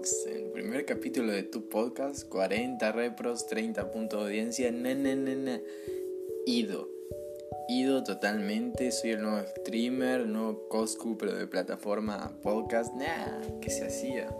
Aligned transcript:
El 0.00 0.44
primer 0.52 0.86
capítulo 0.86 1.30
de 1.30 1.42
tu 1.42 1.68
podcast, 1.68 2.26
40 2.26 2.90
repros, 2.90 3.46
30 3.48 3.90
puntos 3.90 4.20
de 4.20 4.24
audiencia, 4.24 4.72
na. 4.72 5.60
Ido. 6.46 6.88
Ido 7.68 8.02
totalmente, 8.02 8.92
soy 8.92 9.10
el 9.10 9.20
nuevo 9.20 9.46
streamer, 9.46 10.26
nuevo 10.26 10.68
Coscu, 10.70 11.18
pero 11.18 11.34
de 11.34 11.46
plataforma 11.46 12.32
podcast, 12.40 12.94
nah, 12.94 13.42
¿qué 13.60 13.68
se 13.68 13.84
hacía? 13.84 14.34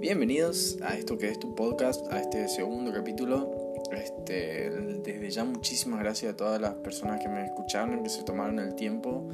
Bienvenidos 0.00 0.76
a 0.82 0.98
esto 0.98 1.18
que 1.18 1.28
es 1.28 1.38
tu 1.38 1.54
podcast, 1.54 2.12
a 2.12 2.20
este 2.20 2.48
segundo 2.48 2.92
capítulo. 2.92 3.74
Este, 3.92 4.70
desde 5.04 5.30
ya 5.30 5.44
muchísimas 5.44 6.00
gracias 6.00 6.32
a 6.32 6.36
todas 6.36 6.60
las 6.60 6.74
personas 6.74 7.22
que 7.22 7.28
me 7.28 7.44
escucharon, 7.44 8.02
que 8.02 8.10
se 8.10 8.24
tomaron 8.24 8.58
el 8.58 8.74
tiempo 8.74 9.28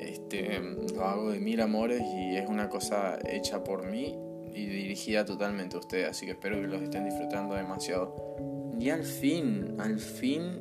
este, 0.00 0.60
lo 0.94 1.02
hago 1.02 1.30
de 1.30 1.40
mil 1.40 1.62
amores 1.62 2.02
y 2.02 2.36
es 2.36 2.46
una 2.46 2.68
cosa 2.68 3.18
hecha 3.24 3.64
por 3.64 3.86
mí 3.86 4.25
y 4.56 4.64
dirigida 4.64 5.24
totalmente 5.24 5.76
a 5.76 5.80
ustedes, 5.80 6.08
así 6.08 6.24
que 6.24 6.32
espero 6.32 6.58
que 6.60 6.66
los 6.66 6.80
estén 6.80 7.04
disfrutando 7.04 7.54
demasiado. 7.54 8.16
Y 8.80 8.88
al 8.88 9.04
fin, 9.04 9.74
al 9.78 9.98
fin 9.98 10.60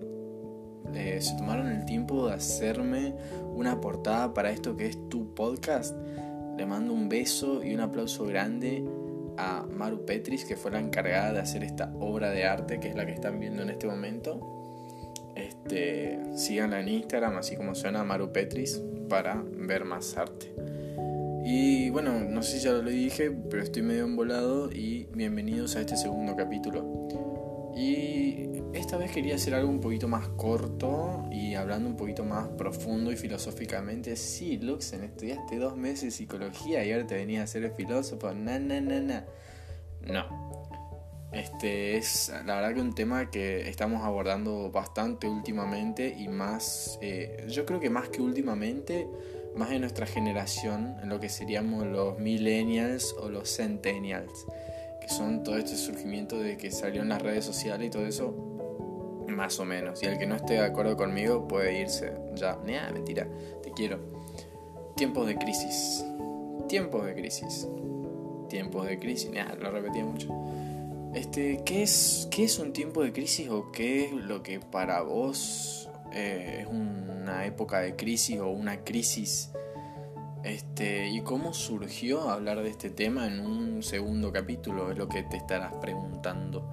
eh, 0.94 1.20
se 1.22 1.38
tomaron 1.38 1.68
el 1.68 1.86
tiempo 1.86 2.28
de 2.28 2.34
hacerme 2.34 3.16
una 3.54 3.80
portada 3.80 4.34
para 4.34 4.52
esto 4.52 4.76
que 4.76 4.88
es 4.88 5.10
tu 5.10 5.34
podcast. 5.34 5.96
Le 6.58 6.66
mando 6.66 6.94
un 6.94 7.08
beso 7.08 7.64
y 7.64 7.74
un 7.74 7.80
aplauso 7.80 8.26
grande 8.26 8.84
a 9.38 9.66
Maru 9.70 10.06
Petris, 10.06 10.44
que 10.44 10.58
fue 10.58 10.72
la 10.72 10.80
encargada 10.80 11.32
de 11.32 11.40
hacer 11.40 11.64
esta 11.64 11.94
obra 12.00 12.32
de 12.32 12.46
arte, 12.46 12.80
que 12.82 12.90
es 12.90 12.96
la 12.96 13.06
que 13.06 13.14
están 13.14 13.40
viendo 13.40 13.64
en 13.64 13.70
este 13.70 13.88
momento. 13.88 14.40
Este, 15.36 16.20
síganla 16.36 16.82
en 16.82 16.90
Instagram, 16.90 17.38
así 17.38 17.56
como 17.56 17.76
suena 17.76 18.04
Maru 18.04 18.32
Petris, 18.32 18.82
para 19.10 19.42
ver 19.42 19.86
más 19.86 20.18
arte. 20.18 20.54
Y 21.48 21.92
bueno, 21.92 22.22
no 22.22 22.42
sé 22.42 22.58
si 22.58 22.66
ya 22.66 22.72
lo 22.72 22.82
dije, 22.90 23.30
pero 23.30 23.62
estoy 23.62 23.84
medio 23.84 24.06
embolado 24.06 24.72
y 24.72 25.08
bienvenidos 25.14 25.76
a 25.76 25.82
este 25.82 25.96
segundo 25.96 26.36
capítulo. 26.36 27.08
Y 27.78 28.50
esta 28.74 28.98
vez 28.98 29.12
quería 29.12 29.36
hacer 29.36 29.54
algo 29.54 29.70
un 29.70 29.80
poquito 29.80 30.08
más 30.08 30.28
corto 30.30 31.30
y 31.32 31.54
hablando 31.54 31.88
un 31.88 31.98
poquito 31.98 32.26
más 32.26 32.48
profundo 32.48 33.12
y 33.12 33.16
filosóficamente. 33.16 34.16
Sí, 34.16 34.58
Luxen, 34.58 35.04
estudiaste 35.04 35.60
dos 35.60 35.78
meses 35.78 36.16
psicología 36.16 36.84
y 36.84 36.92
ahora 36.92 37.06
te 37.06 37.14
venía 37.14 37.44
a 37.44 37.48
ser 37.48 37.64
el 37.64 37.74
filósofo. 37.74 38.34
Na, 38.34 38.58
na, 38.58 38.82
na, 38.82 39.00
na. 39.00 39.26
No, 40.02 40.66
este 41.32 41.98
es 41.98 42.34
la 42.48 42.56
verdad 42.56 42.74
que 42.74 42.82
un 42.82 42.96
tema 42.96 43.30
que 43.30 43.70
estamos 43.70 44.02
abordando 44.02 44.72
bastante 44.72 45.30
últimamente 45.30 46.16
y 46.18 46.28
más, 46.28 46.98
eh, 47.02 47.46
yo 47.50 47.68
creo 47.68 47.80
que 47.80 47.92
más 47.92 48.10
que 48.10 48.24
últimamente, 48.24 49.08
más 49.56 49.72
en 49.72 49.82
nuestra 49.82 50.06
generación, 50.06 50.98
en 51.02 51.10
lo 51.10 51.20
que 51.20 51.30
seríamos 51.30 51.86
los 51.86 52.20
millennials 52.20 53.16
o 53.20 53.30
los 53.30 53.56
centennials, 53.56 54.46
que 55.02 55.10
son 55.10 55.44
todo 55.44 55.58
este 55.58 55.76
surgimiento 55.78 56.38
de 56.40 56.58
que 56.58 56.72
salió 56.72 57.02
en 57.02 57.10
las 57.10 57.22
redes 57.22 57.46
sociales 57.46 57.88
y 57.88 57.90
todo 57.90 58.06
eso, 58.06 58.34
más 59.28 59.60
o 59.60 59.66
menos. 59.66 60.02
Y 60.04 60.08
el 60.08 60.18
que 60.18 60.26
no 60.26 60.36
esté 60.36 60.56
de 60.56 60.66
acuerdo 60.66 60.98
conmigo 60.98 61.48
puede 61.48 61.80
irse 61.80 62.14
ya. 62.36 62.58
Nah, 62.66 62.92
mentira, 62.92 63.28
te 63.64 63.72
quiero. 63.72 64.00
Tiempos 64.96 65.28
de 65.28 65.36
crisis. 65.36 66.04
Tiempos 66.68 67.06
de 67.06 67.16
crisis. 67.16 67.68
Tiempos 68.50 68.88
de 68.88 69.00
crisis. 69.00 69.32
Nah, 69.32 69.56
lo 69.56 69.72
repetía 69.72 70.04
mucho. 70.06 70.30
Este, 71.14 71.62
¿qué, 71.66 71.84
es, 71.84 72.28
¿Qué 72.30 72.44
es 72.44 72.60
un 72.60 72.74
tiempo 72.74 73.02
de 73.02 73.14
crisis 73.14 73.50
o 73.50 73.72
qué 73.72 74.06
es 74.06 74.12
lo 74.12 74.44
que 74.44 74.60
para 74.60 75.02
vos 75.02 75.85
eh, 76.16 76.62
es 76.62 76.68
una 76.68 77.46
época 77.46 77.80
de 77.80 77.96
crisis 77.96 78.40
o 78.40 78.50
una 78.50 78.84
crisis? 78.84 79.52
Este, 80.44 81.10
¿Y 81.10 81.22
cómo 81.22 81.54
surgió 81.54 82.30
hablar 82.30 82.62
de 82.62 82.70
este 82.70 82.90
tema 82.90 83.28
en 83.28 83.40
un 83.40 83.84
segundo 83.84 84.32
capítulo? 84.32 84.92
Es 84.92 84.98
lo 84.98 85.08
que 85.08 85.24
te 85.24 85.38
estarás 85.38 85.74
preguntando. 85.82 86.68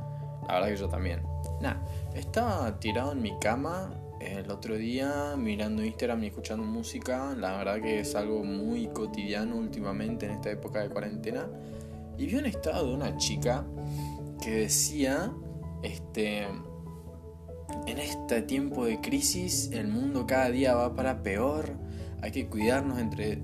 La 0.47 0.55
verdad 0.55 0.69
que 0.69 0.77
yo 0.77 0.89
también. 0.89 1.23
Nada, 1.61 1.83
estaba 2.15 2.79
tirado 2.79 3.13
en 3.13 3.23
mi 3.23 3.39
cama 3.39 3.99
el 4.21 4.51
otro 4.51 4.77
día 4.77 5.35
mirando 5.37 5.83
Instagram 5.85 6.23
y 6.25 6.27
escuchando 6.29 6.65
música. 6.65 7.35
La 7.37 7.57
verdad 7.57 7.81
que 7.81 8.01
es 8.01 8.15
algo 8.15 8.45
muy 8.45 8.87
cotidiano 8.89 9.57
últimamente 9.57 10.27
en 10.27 10.33
esta 10.33 10.51
época 10.51 10.81
de 10.81 10.91
cuarentena. 10.91 11.49
Y 12.19 12.27
vi 12.27 12.37
un 12.37 12.47
estado 12.47 12.89
de 12.89 12.95
una 12.95 13.17
chica 13.17 13.65
que 14.41 14.51
decía, 14.51 15.33
este, 15.83 16.47
en 17.87 17.99
este 17.99 18.43
tiempo 18.43 18.85
de 18.85 19.01
crisis 19.01 19.71
el 19.73 19.89
mundo 19.89 20.27
cada 20.27 20.51
día 20.51 20.75
va 20.75 20.95
para 20.95 21.23
peor, 21.23 21.71
hay 22.21 22.31
que 22.31 22.47
cuidarnos 22.47 22.99
entre, 22.99 23.43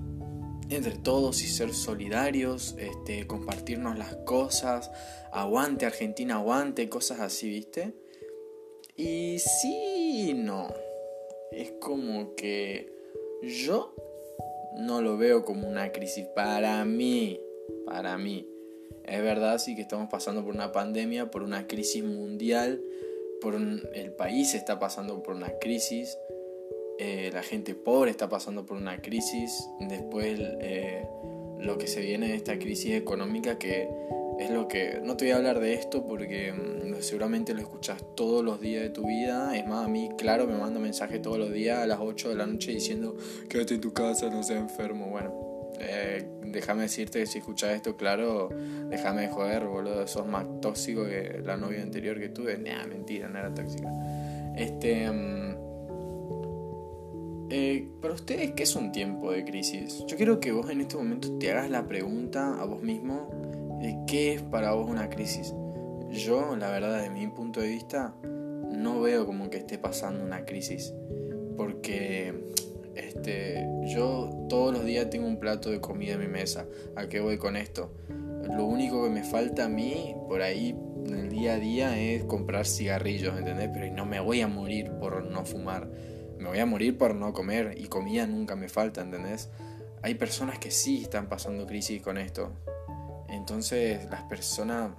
entre 0.69 0.97
todos 0.97 1.41
y 1.43 1.47
ser 1.47 1.73
solidarios, 1.73 2.75
este, 2.77 3.27
compartirnos 3.27 3.97
las 3.97 4.15
cosas, 4.25 4.91
aguante 5.31 5.85
Argentina, 5.85 6.35
aguante, 6.35 6.89
cosas 6.89 7.19
así, 7.19 7.49
¿viste? 7.49 7.93
Y 8.95 9.39
sí, 9.39 10.33
no, 10.35 10.67
es 11.51 11.73
como 11.79 12.35
que 12.35 12.91
yo 13.41 13.93
no 14.77 15.01
lo 15.01 15.17
veo 15.17 15.43
como 15.43 15.67
una 15.67 15.91
crisis 15.91 16.25
para 16.35 16.83
mí, 16.85 17.39
para 17.85 18.17
mí. 18.17 18.47
Es 19.05 19.21
verdad, 19.21 19.57
sí 19.57 19.75
que 19.75 19.81
estamos 19.81 20.09
pasando 20.09 20.43
por 20.43 20.53
una 20.53 20.71
pandemia, 20.71 21.31
por 21.31 21.43
una 21.43 21.67
crisis 21.67 22.03
mundial, 22.03 22.81
por 23.41 23.55
el 23.55 24.13
país 24.13 24.53
está 24.53 24.79
pasando 24.79 25.23
por 25.23 25.35
una 25.35 25.57
crisis, 25.59 26.17
eh, 27.01 27.29
la 27.33 27.43
gente 27.43 27.75
pobre 27.75 28.11
está 28.11 28.27
pasando 28.27 28.65
por 28.65 28.75
una 28.75 29.01
crisis, 29.01 29.69
después 29.79 30.37
eh, 30.37 31.07
lo 31.57 31.77
que 31.77 31.87
se 31.87 32.01
viene 32.01 32.27
de 32.27 32.35
esta 32.35 32.59
crisis 32.59 32.93
económica 32.93 33.57
que 33.57 33.87
es 34.37 34.49
lo 34.49 34.67
que... 34.67 34.99
No 35.01 35.15
te 35.15 35.23
voy 35.23 35.31
a 35.31 35.37
hablar 35.37 35.59
de 35.61 35.75
esto 35.75 36.05
porque 36.05 36.51
mm, 36.51 37.01
seguramente 37.01 37.53
lo 37.53 37.61
escuchas 37.61 38.03
todos 38.15 38.43
los 38.43 38.59
días 38.59 38.83
de 38.83 38.89
tu 38.89 39.07
vida. 39.07 39.55
Es 39.57 39.65
más, 39.65 39.85
a 39.85 39.87
mí, 39.87 40.09
claro, 40.17 40.45
me 40.45 40.57
manda 40.57 40.79
mensaje 40.81 41.19
todos 41.19 41.37
los 41.37 41.53
días 41.53 41.79
a 41.79 41.87
las 41.87 41.99
8 42.01 42.29
de 42.29 42.35
la 42.35 42.45
noche 42.45 42.71
diciendo, 42.71 43.15
quédate 43.47 43.75
en 43.75 43.81
tu 43.81 43.93
casa, 43.93 44.29
no 44.29 44.43
seas 44.43 44.59
enfermo. 44.59 45.07
Bueno, 45.07 45.48
eh, 45.79 46.27
déjame 46.45 46.83
decirte 46.83 47.19
que 47.19 47.25
si 47.25 47.39
escuchas 47.39 47.71
esto, 47.71 47.95
claro, 47.95 48.49
déjame 48.89 49.23
de 49.23 49.27
joder, 49.29 49.65
boludo, 49.65 50.07
sos 50.07 50.27
más 50.27 50.45
tóxico 50.61 51.05
que 51.05 51.41
la 51.43 51.57
novia 51.57 51.81
anterior 51.81 52.19
que 52.19 52.29
tuve. 52.29 52.57
Nah, 52.57 52.85
mentira, 52.87 53.27
no 53.27 53.39
era 53.39 53.53
tóxica. 53.53 53.89
Este. 54.55 55.09
Mm, 55.09 55.69
eh, 57.51 57.87
para 57.99 58.13
ustedes, 58.13 58.51
¿qué 58.51 58.63
es 58.63 58.75
un 58.75 58.91
tiempo 58.91 59.31
de 59.31 59.43
crisis? 59.43 60.03
Yo 60.05 60.17
quiero 60.17 60.39
que 60.39 60.51
vos 60.51 60.69
en 60.69 60.81
este 60.81 60.97
momento 60.97 61.35
te 61.39 61.49
hagas 61.49 61.69
la 61.69 61.87
pregunta 61.87 62.61
a 62.61 62.65
vos 62.65 62.83
mismo 62.83 63.79
de 63.81 63.97
qué 64.05 64.33
es 64.33 64.41
para 64.43 64.73
vos 64.73 64.87
una 64.87 65.09
crisis. 65.09 65.55
Yo, 66.11 66.55
la 66.55 66.69
verdad, 66.69 66.97
desde 66.97 67.09
mi 67.09 67.25
punto 67.27 67.61
de 67.61 67.69
vista, 67.69 68.13
no 68.23 69.01
veo 69.01 69.25
como 69.25 69.49
que 69.49 69.57
esté 69.57 69.79
pasando 69.79 70.23
una 70.23 70.45
crisis. 70.45 70.93
Porque 71.57 72.33
este, 72.99 73.67
yo 73.87 74.29
todos 74.49 74.73
los 74.73 74.85
días 74.85 75.09
tengo 75.09 75.27
un 75.27 75.39
plato 75.39 75.69
de 75.69 75.81
comida 75.81 76.13
en 76.13 76.19
mi 76.19 76.27
mesa. 76.27 76.65
¿A 76.95 77.07
qué 77.07 77.19
voy 77.19 77.37
con 77.37 77.55
esto? 77.55 77.93
Lo 78.09 78.65
único 78.65 79.03
que 79.03 79.09
me 79.09 79.23
falta 79.23 79.65
a 79.65 79.69
mí 79.69 80.15
por 80.27 80.41
ahí 80.41 80.75
en 81.05 81.13
el 81.13 81.29
día 81.29 81.53
a 81.53 81.59
día 81.59 81.99
es 81.99 82.23
comprar 82.23 82.65
cigarrillos, 82.65 83.37
¿entendés? 83.37 83.69
Pero 83.73 83.93
no 83.93 84.05
me 84.05 84.19
voy 84.19 84.41
a 84.41 84.47
morir 84.47 84.91
por 84.99 85.23
no 85.23 85.45
fumar. 85.45 85.89
Me 86.37 86.47
voy 86.47 86.59
a 86.59 86.65
morir 86.65 86.97
por 86.97 87.15
no 87.15 87.33
comer 87.33 87.75
y 87.77 87.87
comida 87.87 88.25
nunca 88.25 88.55
me 88.55 88.69
falta, 88.69 89.01
¿entendés? 89.01 89.49
Hay 90.01 90.15
personas 90.15 90.59
que 90.59 90.71
sí 90.71 91.01
están 91.03 91.27
pasando 91.27 91.65
crisis 91.67 92.01
con 92.01 92.17
esto. 92.17 92.53
Entonces 93.27 94.07
las 94.09 94.23
personas, 94.23 94.91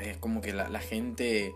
es 0.00 0.16
como 0.16 0.40
que 0.40 0.52
la, 0.52 0.68
la 0.68 0.80
gente 0.80 1.52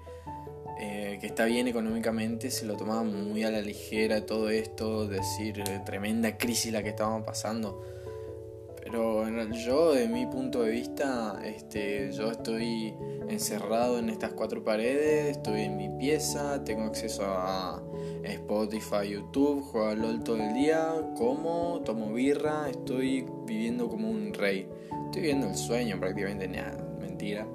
eh, 0.81 1.19
que 1.21 1.27
está 1.27 1.45
bien 1.45 1.69
económicamente, 1.69 2.51
se 2.51 2.67
lo 2.67 2.77
tomaba 2.77 3.05
muy 3.05 3.45
a 3.45 3.51
la 3.51 3.61
ligera 3.61 4.27
todo 4.27 4.51
esto, 4.51 5.07
decir 5.07 5.61
eh, 5.61 5.81
tremenda 5.85 6.37
crisis 6.37 6.73
la 6.73 6.83
que 6.83 6.91
estábamos 6.91 7.25
pasando. 7.25 7.83
Pero 8.83 9.27
yo, 9.51 9.93
de 9.93 10.09
mi 10.09 10.27
punto 10.27 10.63
de 10.63 10.71
vista, 10.71 11.41
este, 11.45 12.13
yo 12.13 12.31
estoy 12.31 12.95
encerrado 13.29 13.99
en 13.99 14.11
estas 14.11 14.33
cuatro 14.35 14.63
paredes, 14.63 15.37
estoy 15.37 15.63
en 15.63 15.77
mi 15.77 15.89
pieza, 15.89 16.63
tengo 16.65 16.85
acceso 16.85 17.25
a 17.25 17.83
Spotify, 18.23 19.11
YouTube, 19.11 19.63
juego 19.63 19.89
al 19.89 20.01
LOL 20.01 20.23
todo 20.23 20.37
el 20.37 20.53
día, 20.55 20.93
como, 21.17 21.81
tomo 21.85 22.13
birra, 22.13 22.69
estoy 22.69 23.27
viviendo 23.47 23.89
como 23.89 24.11
un 24.11 24.35
rey. 24.35 24.69
Estoy 25.07 25.23
viviendo 25.23 25.49
el 25.49 25.57
sueño 25.57 25.99
prácticamente, 25.99 26.47
nada, 26.47 26.77
mentira. 27.01 27.47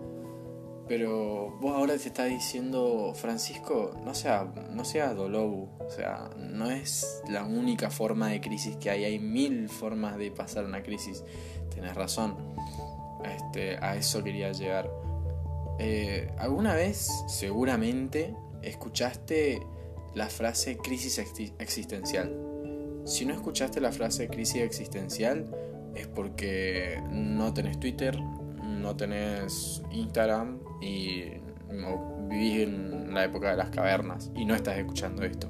Pero 0.89 1.55
vos 1.61 1.75
ahora 1.75 1.95
te 1.97 2.07
estás 2.07 2.29
diciendo, 2.29 3.13
Francisco, 3.13 3.91
no 4.03 4.15
sea, 4.15 4.51
no 4.71 4.83
seas 4.83 5.15
dolobu. 5.15 5.69
O 5.79 5.89
sea, 5.91 6.31
no 6.35 6.71
es 6.71 7.21
la 7.29 7.45
única 7.45 7.91
forma 7.91 8.29
de 8.29 8.41
crisis 8.41 8.75
que 8.77 8.89
hay. 8.89 9.03
Hay 9.03 9.19
mil 9.19 9.69
formas 9.69 10.17
de 10.17 10.31
pasar 10.31 10.65
una 10.65 10.81
crisis. 10.81 11.23
Tenés 11.73 11.93
razón. 11.93 12.35
Este, 13.23 13.77
a 13.77 13.97
eso 13.97 14.23
quería 14.23 14.51
llegar. 14.51 14.89
Eh, 15.77 16.33
¿Alguna 16.39 16.73
vez, 16.73 17.07
seguramente, 17.27 18.33
escuchaste 18.63 19.61
la 20.15 20.27
frase 20.27 20.77
crisis 20.77 21.19
existencial? 21.59 22.35
Si 23.05 23.27
no 23.27 23.35
escuchaste 23.35 23.79
la 23.79 23.91
frase 23.91 24.27
crisis 24.27 24.63
existencial, 24.63 25.55
es 25.93 26.07
porque 26.07 26.99
no 27.11 27.53
tenés 27.53 27.79
Twitter, 27.79 28.19
no 28.19 28.95
tenés 28.95 29.83
Instagram 29.91 30.68
y 30.81 31.23
vivís 32.29 32.61
en 32.61 33.13
la 33.13 33.25
época 33.25 33.51
de 33.51 33.57
las 33.57 33.69
cavernas 33.69 34.31
y 34.35 34.45
no 34.45 34.55
estás 34.55 34.77
escuchando 34.77 35.23
esto. 35.23 35.49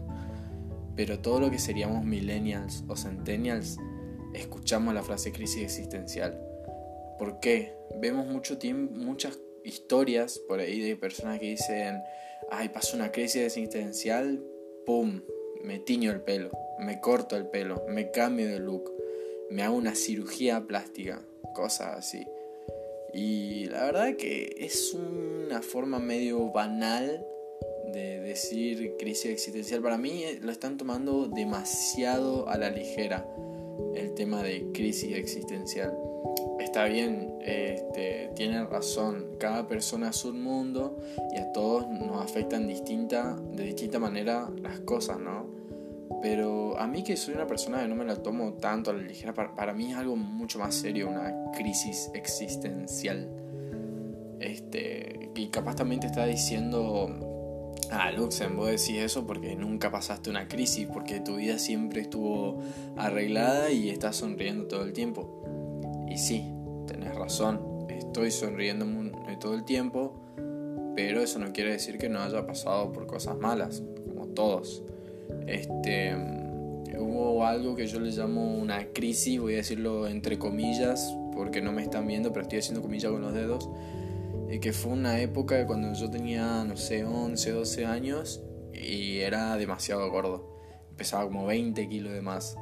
Pero 0.95 1.19
todo 1.19 1.39
lo 1.39 1.51
que 1.51 1.59
seríamos 1.59 2.03
millennials 2.03 2.83
o 2.87 2.95
centennials, 2.95 3.77
escuchamos 4.33 4.93
la 4.93 5.03
frase 5.03 5.31
crisis 5.31 5.63
existencial. 5.63 6.39
¿Por 7.17 7.39
qué? 7.39 7.73
Vemos 8.01 8.27
mucho 8.27 8.57
tiempo, 8.57 8.93
muchas 8.93 9.39
historias 9.63 10.39
por 10.47 10.59
ahí 10.59 10.79
de 10.79 10.95
personas 10.95 11.39
que 11.39 11.47
dicen, 11.47 12.01
ay, 12.49 12.69
pasó 12.69 12.95
una 12.95 13.11
crisis 13.11 13.43
existencial, 13.43 14.43
¡pum! 14.85 15.21
Me 15.63 15.79
tiño 15.79 16.11
el 16.11 16.21
pelo, 16.21 16.51
me 16.79 17.01
corto 17.01 17.35
el 17.35 17.47
pelo, 17.47 17.83
me 17.89 18.11
cambio 18.11 18.47
de 18.47 18.59
look, 18.59 18.91
me 19.49 19.63
hago 19.63 19.75
una 19.75 19.95
cirugía 19.95 20.65
plástica, 20.65 21.21
cosas 21.53 21.97
así. 21.97 22.25
Y 23.13 23.65
la 23.65 23.85
verdad 23.85 24.15
que 24.15 24.55
es 24.59 24.93
una 24.93 25.61
forma 25.61 25.99
medio 25.99 26.51
banal 26.51 27.25
de 27.91 28.19
decir 28.21 28.95
crisis 28.97 29.31
existencial. 29.31 29.81
Para 29.81 29.97
mí 29.97 30.23
eh, 30.23 30.39
lo 30.41 30.51
están 30.51 30.77
tomando 30.77 31.27
demasiado 31.27 32.47
a 32.47 32.57
la 32.57 32.69
ligera 32.69 33.25
el 33.95 34.13
tema 34.13 34.43
de 34.43 34.71
crisis 34.73 35.15
existencial. 35.15 35.97
Está 36.59 36.85
bien, 36.85 37.39
este, 37.41 38.31
tienen 38.35 38.69
razón, 38.69 39.37
cada 39.39 39.67
persona 39.67 40.09
es 40.09 40.23
un 40.25 40.41
mundo 40.43 40.97
y 41.33 41.37
a 41.37 41.51
todos 41.51 41.87
nos 41.87 42.21
afectan 42.21 42.67
distinta, 42.67 43.35
de 43.53 43.63
distinta 43.63 43.97
manera 43.97 44.51
las 44.61 44.79
cosas, 44.81 45.19
¿no? 45.19 45.58
Pero 46.21 46.77
a 46.77 46.85
mí 46.87 47.03
que 47.03 47.15
soy 47.15 47.35
una 47.35 47.47
persona 47.47 47.81
que 47.81 47.87
no 47.87 47.95
me 47.95 48.05
la 48.05 48.17
tomo 48.17 48.53
tanto 48.53 48.91
a 48.91 48.93
la 48.93 49.01
ligera, 49.01 49.33
para, 49.33 49.73
mí 49.73 49.91
es 49.91 49.97
algo 49.97 50.15
mucho 50.15 50.59
más 50.59 50.75
serio, 50.75 51.07
una 51.07 51.51
crisis 51.57 52.11
existencial. 52.13 53.29
Este, 54.39 55.31
y 55.35 55.47
capaz 55.47 55.75
también 55.75 56.01
te 56.01 56.07
está 56.07 56.25
diciendo, 56.25 57.09
ah, 57.91 58.11
Luxem, 58.11 58.57
vos 58.57 58.67
decís 58.67 58.97
eso 58.97 59.25
porque 59.25 59.55
nunca 59.55 59.91
pasaste 59.91 60.29
una 60.29 60.47
crisis, 60.47 60.87
porque 60.91 61.21
tu 61.21 61.37
vida 61.37 61.57
siempre 61.57 62.01
estuvo 62.01 62.61
arreglada 62.97 63.71
y 63.71 63.89
estás 63.89 64.17
sonriendo 64.17 64.67
todo 64.67 64.83
el 64.83 64.93
tiempo. 64.93 66.05
Y 66.09 66.17
sí, 66.17 66.51
tenés 66.85 67.15
razón, 67.15 67.87
estoy 67.89 68.31
sonriendo 68.31 68.85
todo 69.39 69.53
el 69.53 69.63
tiempo, 69.63 70.13
pero 70.95 71.21
eso 71.21 71.39
no 71.39 71.53
quiere 71.53 71.71
decir 71.71 71.97
que 71.97 72.09
no 72.09 72.19
haya 72.19 72.45
pasado 72.45 72.91
por 72.91 73.07
cosas 73.07 73.37
malas, 73.37 73.83
como 74.05 74.27
todos. 74.27 74.83
Este, 75.47 76.15
hubo 76.97 77.45
algo 77.45 77.75
que 77.75 77.87
yo 77.87 77.99
le 77.99 78.11
llamo 78.11 78.55
una 78.55 78.85
crisis, 78.93 79.39
voy 79.39 79.53
a 79.53 79.57
decirlo 79.57 80.07
entre 80.07 80.37
comillas, 80.37 81.15
porque 81.33 81.61
no 81.61 81.71
me 81.71 81.83
están 81.83 82.07
viendo, 82.07 82.31
pero 82.31 82.43
estoy 82.43 82.59
haciendo 82.59 82.81
comillas 82.81 83.11
con 83.11 83.21
los 83.21 83.33
dedos, 83.33 83.69
y 84.49 84.59
que 84.59 84.73
fue 84.73 84.93
una 84.93 85.19
época 85.19 85.65
cuando 85.67 85.93
yo 85.93 86.09
tenía, 86.09 86.63
no 86.63 86.75
sé, 86.75 87.05
11, 87.05 87.51
12 87.51 87.85
años 87.85 88.41
y 88.73 89.19
era 89.19 89.55
demasiado 89.57 90.09
gordo. 90.09 90.57
Pesaba 90.97 91.25
como 91.25 91.45
20 91.45 91.87
kilos 91.87 92.13
de 92.13 92.21
más. 92.21 92.57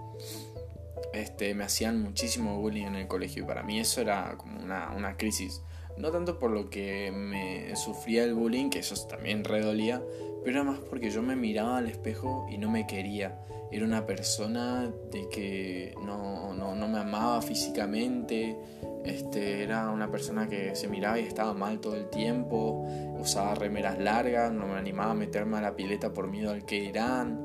Este, 1.13 1.53
me 1.53 1.63
hacían 1.63 2.01
muchísimo 2.01 2.59
bullying 2.59 2.85
en 2.85 2.95
el 2.95 3.07
colegio 3.07 3.43
y 3.43 3.45
para 3.45 3.63
mí 3.63 3.79
eso 3.79 4.01
era 4.01 4.35
como 4.37 4.59
una, 4.59 4.91
una 4.95 5.17
crisis. 5.17 5.61
No 5.97 6.11
tanto 6.11 6.37
por 6.37 6.51
lo 6.51 6.69
que 6.69 7.11
me 7.11 7.75
sufría 7.75 8.23
el 8.23 8.35
bullying, 8.35 8.69
que 8.69 8.79
eso 8.79 8.95
también 9.07 9.43
redolía, 9.43 10.03
pero 10.43 10.61
era 10.61 10.63
más 10.63 10.79
porque 10.79 11.09
yo 11.09 11.21
me 11.21 11.35
miraba 11.35 11.77
al 11.77 11.87
espejo 11.87 12.45
y 12.49 12.57
no 12.57 12.69
me 12.69 12.87
quería. 12.87 13.41
Era 13.71 13.85
una 13.85 14.05
persona 14.05 14.91
de 15.11 15.27
que 15.29 15.93
no, 16.05 16.53
no, 16.53 16.73
no 16.73 16.87
me 16.87 16.99
amaba 16.99 17.41
físicamente, 17.41 18.57
este, 19.03 19.63
era 19.63 19.89
una 19.89 20.09
persona 20.09 20.47
que 20.47 20.75
se 20.75 20.87
miraba 20.87 21.19
y 21.19 21.23
estaba 21.23 21.53
mal 21.53 21.79
todo 21.79 21.95
el 21.95 22.09
tiempo, 22.09 22.85
usaba 23.19 23.55
remeras 23.55 23.99
largas, 23.99 24.51
no 24.51 24.67
me 24.67 24.75
animaba 24.75 25.11
a 25.11 25.15
meterme 25.15 25.57
a 25.57 25.61
la 25.61 25.75
pileta 25.75 26.13
por 26.13 26.27
miedo 26.27 26.51
al 26.51 26.65
que 26.65 26.77
irán. 26.77 27.43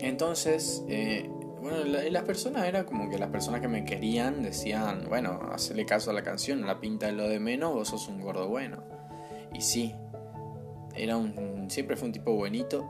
Entonces, 0.00 0.84
eh, 0.88 1.30
bueno, 1.60 1.84
las 1.84 2.24
personas 2.24 2.66
era 2.66 2.84
como 2.84 3.08
que 3.08 3.18
las 3.18 3.30
personas 3.30 3.60
que 3.60 3.68
me 3.68 3.84
querían 3.84 4.42
decían, 4.42 5.06
bueno, 5.08 5.40
hacerle 5.52 5.86
caso 5.86 6.10
a 6.10 6.12
la 6.12 6.22
canción, 6.22 6.66
la 6.66 6.80
pinta 6.80 7.06
de 7.06 7.12
lo 7.12 7.28
de 7.28 7.38
menos, 7.38 7.72
vos 7.72 7.88
sos 7.88 8.08
un 8.08 8.20
gordo 8.20 8.48
bueno. 8.48 8.82
Y 9.54 9.60
sí, 9.60 9.94
era 10.94 11.16
un, 11.16 11.70
siempre 11.70 11.96
fue 11.96 12.06
un 12.06 12.12
tipo 12.12 12.32
buenito, 12.32 12.84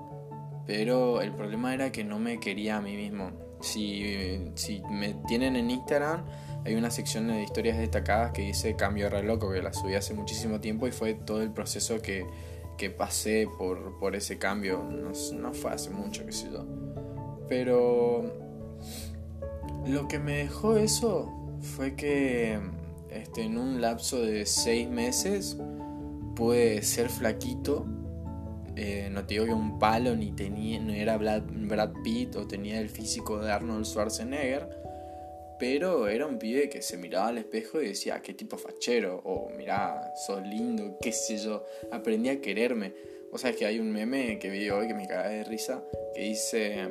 pero 0.66 1.20
el 1.20 1.32
problema 1.32 1.74
era 1.74 1.92
que 1.92 2.04
no 2.04 2.18
me 2.18 2.40
quería 2.40 2.76
a 2.76 2.80
mí 2.80 2.96
mismo. 2.96 3.30
Si, 3.60 4.50
si 4.54 4.82
me 4.90 5.14
tienen 5.26 5.56
en 5.56 5.70
Instagram, 5.70 6.24
hay 6.64 6.74
una 6.74 6.90
sección 6.90 7.28
de 7.28 7.42
historias 7.42 7.78
destacadas 7.78 8.32
que 8.32 8.42
dice 8.42 8.76
Cambio 8.76 9.08
re 9.08 9.22
loco, 9.22 9.50
que 9.52 9.62
la 9.62 9.72
subí 9.72 9.94
hace 9.94 10.14
muchísimo 10.14 10.60
tiempo 10.60 10.86
y 10.86 10.92
fue 10.92 11.14
todo 11.14 11.42
el 11.42 11.50
proceso 11.50 12.00
que, 12.00 12.26
que 12.76 12.90
pasé 12.90 13.48
por, 13.58 13.98
por 13.98 14.16
ese 14.16 14.38
cambio. 14.38 14.82
No, 14.82 15.12
no 15.34 15.54
fue 15.54 15.72
hace 15.72 15.90
mucho, 15.90 16.24
qué 16.24 16.32
sé 16.32 16.50
yo. 16.52 16.64
Pero 17.48 18.32
lo 19.86 20.08
que 20.08 20.18
me 20.18 20.38
dejó 20.38 20.76
eso 20.76 21.30
fue 21.60 21.94
que 21.94 22.58
este, 23.10 23.42
en 23.42 23.58
un 23.58 23.80
lapso 23.80 24.20
de 24.20 24.46
seis 24.46 24.88
meses 24.88 25.56
pude 26.34 26.82
ser 26.82 27.08
flaquito. 27.08 27.86
Eh, 28.76 29.08
no 29.10 29.26
te 29.26 29.34
digo 29.34 29.44
que 29.44 29.52
un 29.52 29.78
palo 29.78 30.16
ni 30.16 30.32
tenía, 30.32 30.80
no 30.80 30.92
era 30.92 31.18
Brad, 31.18 31.92
Pitt 32.02 32.36
o 32.36 32.46
tenía 32.46 32.80
el 32.80 32.88
físico 32.88 33.38
de 33.38 33.52
Arnold 33.52 33.84
Schwarzenegger, 33.84 34.68
pero 35.58 36.08
era 36.08 36.26
un 36.26 36.38
pibe 36.38 36.68
que 36.68 36.80
se 36.80 36.96
miraba 36.96 37.28
al 37.28 37.38
espejo 37.38 37.82
y 37.82 37.88
decía, 37.88 38.20
qué 38.22 38.32
tipo 38.32 38.56
fachero, 38.56 39.20
o 39.24 39.50
mirá, 39.50 40.12
sos 40.26 40.42
lindo, 40.46 40.96
qué 41.00 41.12
sé 41.12 41.36
yo, 41.36 41.64
aprendí 41.90 42.30
a 42.30 42.40
quererme. 42.40 42.94
O 43.30 43.38
sea, 43.38 43.52
que 43.52 43.64
hay 43.64 43.78
un 43.78 43.92
meme 43.92 44.38
que 44.38 44.50
vi 44.50 44.68
hoy 44.70 44.88
que 44.88 44.94
me 44.94 45.06
caga 45.06 45.28
de 45.28 45.44
risa, 45.44 45.82
que 46.14 46.22
dice, 46.22 46.86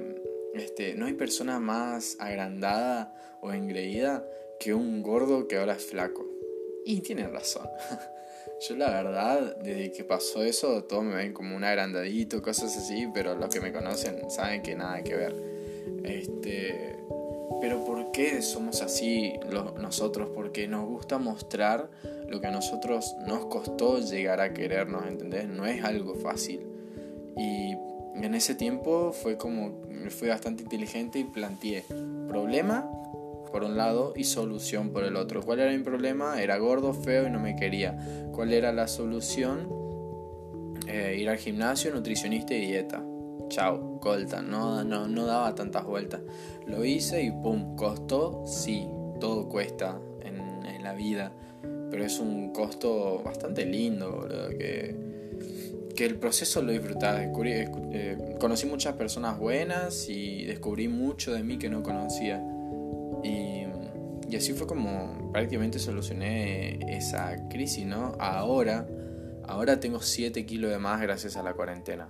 este, 0.54 0.96
no 0.96 1.06
hay 1.06 1.14
persona 1.14 1.60
más 1.60 2.18
agrandada 2.20 3.14
o 3.42 3.52
engreída 3.52 4.26
que 4.60 4.74
un 4.74 5.02
gordo 5.02 5.48
que 5.48 5.58
ahora 5.58 5.74
es 5.74 5.86
flaco. 5.86 6.28
Y 6.86 7.02
tiene 7.02 7.28
razón. 7.28 7.68
Yo 8.68 8.75
la 8.75 8.92
verdad, 8.92 9.58
desde 9.63 9.92
que 9.92 10.04
pasó 10.04 10.44
eso, 10.44 10.84
todos 10.84 11.04
me 11.04 11.16
ven 11.16 11.34
como 11.34 11.56
un 11.56 11.63
agrandadito, 11.63 12.44
cosas 12.44 12.78
así, 12.78 13.08
pero 13.12 13.36
los 13.36 13.50
que 13.50 13.60
me 13.60 13.74
conocen 13.74 14.30
saben 14.30 14.62
que 14.62 14.75
nada 14.75 15.02
que 15.02 15.16
ver. 15.16 15.36
Este, 16.04 16.96
pero 17.60 17.84
¿por 17.84 18.12
qué 18.12 18.44
somos 18.44 18.84
así 18.84 19.34
nosotros? 19.80 20.30
Porque 20.36 20.68
nos 20.68 20.88
gusta 20.88 21.18
mostrar 21.18 21.89
lo 22.27 22.39
que 22.39 22.48
a 22.48 22.51
nosotros 22.51 23.15
nos 23.25 23.48
costó 23.48 24.00
llegar 24.00 24.39
a 24.39 24.53
querernos, 24.53 25.08
¿entendés? 25.08 25.48
No 25.48 25.65
es 25.65 25.84
algo 25.84 26.13
fácil. 26.13 26.62
Y 27.38 27.75
en 28.15 28.36
ese 28.36 28.53
tiempo 28.53 29.12
fue 29.12 29.38
como, 29.38 29.82
fui 30.10 30.27
bastante 30.27 30.62
inteligente 30.62 31.18
y 31.18 31.24
planteé 31.24 31.84
problema 32.27 32.88
por 33.51 33.63
un 33.63 33.77
lado 33.77 34.13
y 34.15 34.24
solución 34.24 34.91
por 34.91 35.03
el 35.03 35.15
otro. 35.15 35.41
¿Cuál 35.41 35.60
era 35.60 35.72
mi 35.72 35.84
problema? 35.84 36.41
Era 36.41 36.58
gordo, 36.58 36.93
feo 36.93 37.27
y 37.27 37.29
no 37.29 37.39
me 37.39 37.55
quería. 37.55 37.98
¿Cuál 38.31 38.53
era 38.53 38.72
la 38.72 38.88
solución? 38.88 39.67
Eh, 40.88 41.17
ir 41.20 41.29
al 41.29 41.38
gimnasio, 41.38 41.93
nutricionista 41.93 42.53
y 42.53 42.62
dieta. 42.62 43.03
Chao, 43.50 44.00
colta, 44.00 44.41
no, 44.41 44.84
no, 44.84 45.08
no 45.08 45.25
daba 45.25 45.53
tantas 45.55 45.86
vueltas. 45.86 46.22
Lo 46.65 46.86
hice 46.86 47.22
y 47.24 47.31
pum, 47.31 47.75
costó, 47.75 48.46
sí, 48.48 48.88
todo 49.20 49.50
cuesta 49.50 50.00
en, 50.22 50.41
la 50.81 50.93
vida, 50.93 51.31
pero 51.91 52.03
es 52.03 52.20
un 52.20 52.51
costo 52.51 53.22
bastante 53.24 53.67
lindo, 53.67 54.27
que 54.58 55.12
que 55.91 56.05
el 56.05 56.15
proceso 56.15 56.62
lo 56.62 56.72
disfrutaba. 56.72 57.22
Eh, 57.24 58.36
conocí 58.39 58.65
muchas 58.65 58.96
personas 58.96 59.38
buenas 59.38 60.10
y 60.10 60.46
descubrí 60.46 60.88
mucho 60.88 61.34
de 61.34 61.43
mí 61.43 61.58
que 61.58 61.70
no 61.70 61.84
conocía. 61.84 62.43
Y, 63.24 63.66
y, 64.30 64.36
así 64.36 64.54
fue 64.54 64.68
como 64.68 65.32
prácticamente 65.32 65.80
solucioné 65.80 66.80
esa 66.98 67.48
crisis, 67.50 67.86
¿no? 67.86 68.16
Ahora, 68.20 68.88
ahora 69.48 69.80
tengo 69.80 70.00
7 70.00 70.46
kilos 70.46 70.72
de 70.72 70.78
más 70.78 71.01
gracias 71.01 71.36
a 71.38 71.44
la 71.44 71.54
cuarentena. 71.54 72.10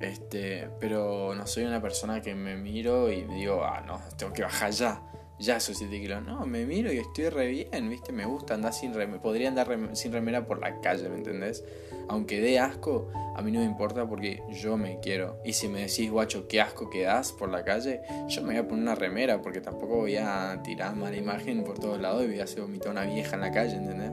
Este, 0.00 0.68
pero 0.80 1.34
no 1.34 1.46
soy 1.46 1.64
una 1.64 1.80
persona 1.80 2.20
que 2.20 2.34
me 2.34 2.56
miro 2.56 3.10
y 3.10 3.22
digo, 3.22 3.64
ah, 3.64 3.82
no, 3.86 4.00
tengo 4.16 4.32
que 4.32 4.42
bajar 4.42 4.72
ya 4.72 5.02
ya 5.38 5.56
esos 5.56 5.78
7 5.78 6.00
kilos. 6.00 6.22
No, 6.24 6.46
me 6.46 6.64
miro 6.66 6.92
y 6.92 6.98
estoy 6.98 7.28
re 7.28 7.48
bien, 7.48 7.88
¿viste? 7.88 8.12
Me 8.12 8.24
gusta 8.26 8.54
andar 8.54 8.72
sin 8.72 8.94
remera. 8.94 9.20
Podría 9.20 9.48
andar 9.48 9.90
sin 9.94 10.12
remera 10.12 10.46
por 10.46 10.60
la 10.60 10.80
calle, 10.80 11.08
¿me 11.08 11.16
entendés? 11.16 11.64
Aunque 12.08 12.40
dé 12.40 12.58
asco, 12.58 13.08
a 13.34 13.42
mí 13.42 13.50
no 13.50 13.60
me 13.60 13.66
importa 13.66 14.08
porque 14.08 14.42
yo 14.50 14.76
me 14.76 15.00
quiero. 15.00 15.38
Y 15.44 15.54
si 15.54 15.68
me 15.68 15.80
decís, 15.80 16.10
guacho, 16.10 16.46
qué 16.48 16.60
asco 16.60 16.90
que 16.90 17.02
das 17.02 17.32
por 17.32 17.48
la 17.50 17.64
calle, 17.64 18.02
yo 18.28 18.42
me 18.42 18.48
voy 18.48 18.56
a 18.56 18.68
poner 18.68 18.82
una 18.82 18.94
remera 18.94 19.40
porque 19.42 19.60
tampoco 19.60 19.96
voy 19.96 20.16
a 20.16 20.60
tirar 20.62 20.94
mala 20.94 21.16
imagen 21.16 21.64
por 21.64 21.78
todos 21.78 22.00
lados 22.00 22.24
y 22.24 22.28
voy 22.28 22.40
a 22.40 22.44
hacer 22.44 22.60
vomitar 22.60 22.92
una 22.92 23.04
vieja 23.04 23.34
en 23.34 23.40
la 23.40 23.50
calle, 23.50 23.76
¿entendés? 23.76 24.12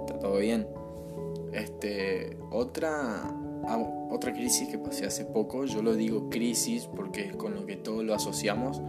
Está 0.00 0.18
todo 0.18 0.38
bien. 0.38 0.66
Este, 1.52 2.36
otra, 2.50 3.24
ah, 3.66 4.08
otra 4.10 4.32
crisis 4.32 4.68
que 4.68 4.78
pasé 4.78 5.06
hace 5.06 5.24
poco, 5.24 5.64
yo 5.64 5.82
lo 5.82 5.94
digo 5.94 6.30
crisis 6.30 6.86
porque 6.86 7.24
es 7.24 7.36
con 7.36 7.54
lo 7.54 7.66
que 7.66 7.76
todos 7.76 8.04
lo 8.04 8.14
asociamos. 8.14 8.80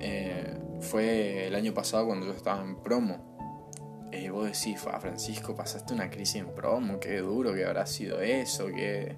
Eh, 0.00 0.49
fue 0.80 1.46
el 1.46 1.54
año 1.54 1.72
pasado 1.74 2.06
cuando 2.06 2.26
yo 2.26 2.32
estaba 2.32 2.62
en 2.62 2.76
promo. 2.76 4.08
eh, 4.12 4.30
vos 4.30 4.44
decís, 4.44 4.78
Francisco, 4.80 5.54
pasaste 5.54 5.94
una 5.94 6.10
crisis 6.10 6.36
en 6.36 6.54
promo, 6.54 6.98
qué 6.98 7.18
duro 7.18 7.54
que 7.54 7.64
habrá 7.64 7.86
sido 7.86 8.20
eso, 8.20 8.66
que... 8.66 9.16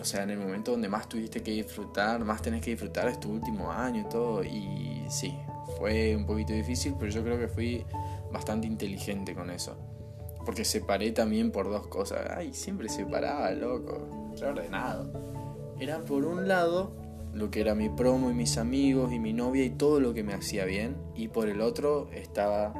O 0.00 0.04
sea, 0.04 0.22
en 0.22 0.30
el 0.30 0.38
momento 0.38 0.72
donde 0.72 0.88
más 0.88 1.08
tuviste 1.08 1.42
que 1.42 1.52
disfrutar, 1.52 2.24
más 2.24 2.42
tenés 2.42 2.60
que 2.60 2.70
disfrutar 2.70 3.08
es 3.08 3.18
tu 3.18 3.30
último 3.30 3.72
año 3.72 4.02
y 4.02 4.08
todo. 4.08 4.44
Y 4.44 5.04
sí, 5.08 5.36
fue 5.78 6.14
un 6.14 6.26
poquito 6.26 6.52
difícil, 6.52 6.94
pero 6.98 7.10
yo 7.10 7.22
creo 7.24 7.38
que 7.38 7.48
fui 7.48 7.84
bastante 8.30 8.66
inteligente 8.66 9.34
con 9.34 9.50
eso. 9.50 9.76
Porque 10.44 10.64
separé 10.64 11.12
también 11.12 11.50
por 11.50 11.68
dos 11.70 11.88
cosas. 11.88 12.30
Ay, 12.36 12.52
siempre 12.52 12.88
separaba, 12.88 13.50
loco. 13.52 14.32
Reordenado. 14.38 15.10
Era 15.80 16.04
por 16.04 16.24
un 16.24 16.46
lado 16.46 16.94
lo 17.36 17.50
que 17.50 17.60
era 17.60 17.74
mi 17.74 17.88
promo 17.88 18.30
y 18.30 18.34
mis 18.34 18.58
amigos 18.58 19.12
y 19.12 19.18
mi 19.18 19.32
novia 19.32 19.64
y 19.64 19.70
todo 19.70 20.00
lo 20.00 20.14
que 20.14 20.22
me 20.22 20.34
hacía 20.34 20.64
bien. 20.64 20.96
Y 21.14 21.28
por 21.28 21.48
el 21.48 21.60
otro 21.60 22.08
estaba 22.12 22.72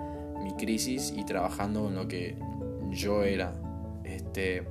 mi 0.43 0.55
crisis 0.55 1.13
y 1.17 1.25
trabajando 1.25 1.85
con 1.85 1.95
lo 1.95 2.09
que 2.09 2.37
yo 2.91 3.23
era. 3.23 3.53
Este, 4.05 4.65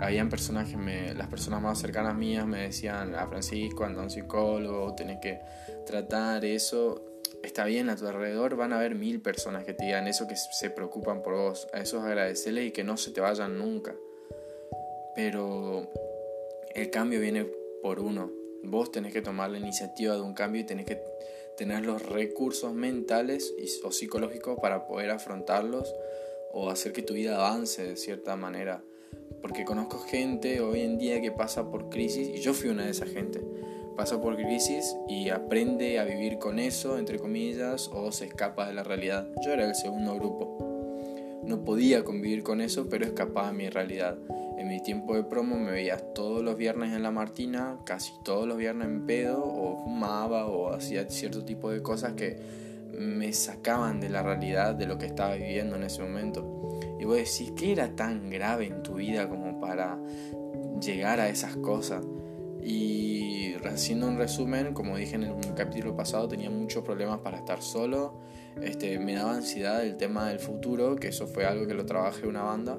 habían 0.00 0.28
personas 0.28 0.68
que 0.68 0.76
me, 0.76 1.14
las 1.14 1.28
personas 1.28 1.60
más 1.60 1.78
cercanas 1.78 2.16
mías 2.16 2.46
me 2.46 2.62
decían, 2.62 3.14
a 3.14 3.22
ah, 3.22 3.26
Francisco, 3.26 3.84
anda 3.84 4.02
un 4.02 4.10
psicólogo, 4.10 4.94
tenés 4.94 5.18
que 5.20 5.40
tratar 5.86 6.44
eso 6.44 7.10
está 7.42 7.64
bien 7.64 7.88
a 7.88 7.96
tu 7.96 8.06
alrededor, 8.06 8.56
van 8.56 8.72
a 8.72 8.76
haber 8.76 8.94
mil 8.94 9.20
personas 9.20 9.64
que 9.64 9.72
te 9.72 9.84
digan 9.84 10.06
eso, 10.06 10.26
que 10.26 10.36
se 10.36 10.70
preocupan 10.70 11.22
por 11.22 11.34
vos. 11.34 11.68
A 11.72 11.80
esos 11.80 12.02
agradecerles 12.02 12.68
y 12.68 12.70
que 12.70 12.84
no 12.84 12.96
se 12.96 13.10
te 13.10 13.20
vayan 13.20 13.58
nunca. 13.58 13.94
Pero 15.14 15.90
el 16.74 16.90
cambio 16.90 17.20
viene 17.20 17.46
por 17.82 18.00
uno. 18.00 18.30
Vos 18.62 18.92
tenés 18.92 19.12
que 19.12 19.22
tomar 19.22 19.50
la 19.50 19.58
iniciativa 19.58 20.14
de 20.14 20.20
un 20.20 20.34
cambio 20.34 20.60
y 20.62 20.64
tenés 20.64 20.86
que 20.86 21.02
tener 21.56 21.84
los 21.84 22.02
recursos 22.02 22.72
mentales 22.72 23.54
o 23.84 23.92
psicológicos 23.92 24.58
para 24.60 24.86
poder 24.86 25.10
afrontarlos 25.10 25.94
o 26.52 26.70
hacer 26.70 26.92
que 26.92 27.02
tu 27.02 27.14
vida 27.14 27.36
avance 27.36 27.82
de 27.82 27.96
cierta 27.96 28.36
manera. 28.36 28.82
Porque 29.42 29.64
conozco 29.64 29.98
gente 29.98 30.60
hoy 30.60 30.80
en 30.80 30.98
día 30.98 31.20
que 31.20 31.32
pasa 31.32 31.70
por 31.70 31.88
crisis 31.88 32.28
y 32.28 32.40
yo 32.40 32.54
fui 32.54 32.70
una 32.70 32.84
de 32.84 32.90
esas 32.90 33.10
gente 33.10 33.40
pasa 34.00 34.18
por 34.18 34.34
crisis 34.34 34.96
y 35.08 35.28
aprende 35.28 35.98
a 35.98 36.04
vivir 36.04 36.38
con 36.38 36.58
eso, 36.58 36.98
entre 36.98 37.18
comillas, 37.18 37.90
o 37.92 38.10
se 38.12 38.24
escapa 38.24 38.66
de 38.66 38.72
la 38.72 38.82
realidad. 38.82 39.28
Yo 39.44 39.52
era 39.52 39.66
el 39.66 39.74
segundo 39.74 40.14
grupo. 40.14 40.69
No 41.44 41.64
podía 41.64 42.04
convivir 42.04 42.42
con 42.42 42.60
eso, 42.60 42.88
pero 42.88 43.04
escapaba 43.04 43.48
a 43.48 43.52
mi 43.52 43.68
realidad. 43.68 44.18
En 44.58 44.68
mi 44.68 44.82
tiempo 44.82 45.14
de 45.14 45.24
promo 45.24 45.56
me 45.56 45.70
veía 45.70 45.96
todos 45.96 46.42
los 46.42 46.56
viernes 46.56 46.92
en 46.92 47.02
la 47.02 47.10
Martina, 47.10 47.78
casi 47.84 48.12
todos 48.22 48.46
los 48.46 48.58
viernes 48.58 48.88
en 48.88 49.06
pedo, 49.06 49.42
o 49.42 49.82
fumaba, 49.84 50.46
o 50.46 50.72
hacía 50.72 51.08
cierto 51.08 51.44
tipo 51.44 51.70
de 51.70 51.82
cosas 51.82 52.12
que 52.12 52.36
me 52.98 53.32
sacaban 53.32 54.00
de 54.00 54.10
la 54.10 54.22
realidad 54.22 54.74
de 54.74 54.86
lo 54.86 54.98
que 54.98 55.06
estaba 55.06 55.34
viviendo 55.34 55.76
en 55.76 55.84
ese 55.84 56.02
momento. 56.02 56.78
Y 56.98 57.04
vos 57.04 57.16
decís, 57.16 57.52
¿qué 57.56 57.72
era 57.72 57.96
tan 57.96 58.28
grave 58.28 58.66
en 58.66 58.82
tu 58.82 58.94
vida 58.94 59.28
como 59.28 59.58
para 59.60 59.98
llegar 60.80 61.20
a 61.20 61.28
esas 61.28 61.56
cosas? 61.56 62.04
Y 62.62 63.54
haciendo 63.64 64.06
un 64.06 64.18
resumen, 64.18 64.74
como 64.74 64.96
dije 64.96 65.16
en 65.16 65.22
el 65.22 65.54
capítulo 65.54 65.96
pasado, 65.96 66.28
tenía 66.28 66.50
muchos 66.50 66.84
problemas 66.84 67.20
para 67.20 67.38
estar 67.38 67.62
solo. 67.62 68.20
Este, 68.62 68.98
me 68.98 69.14
daba 69.14 69.34
ansiedad 69.34 69.84
el 69.84 69.96
tema 69.96 70.28
del 70.28 70.38
futuro, 70.38 70.96
que 70.96 71.08
eso 71.08 71.26
fue 71.26 71.46
algo 71.46 71.66
que 71.66 71.74
lo 71.74 71.86
trabajé 71.86 72.26
una 72.26 72.42
banda 72.42 72.78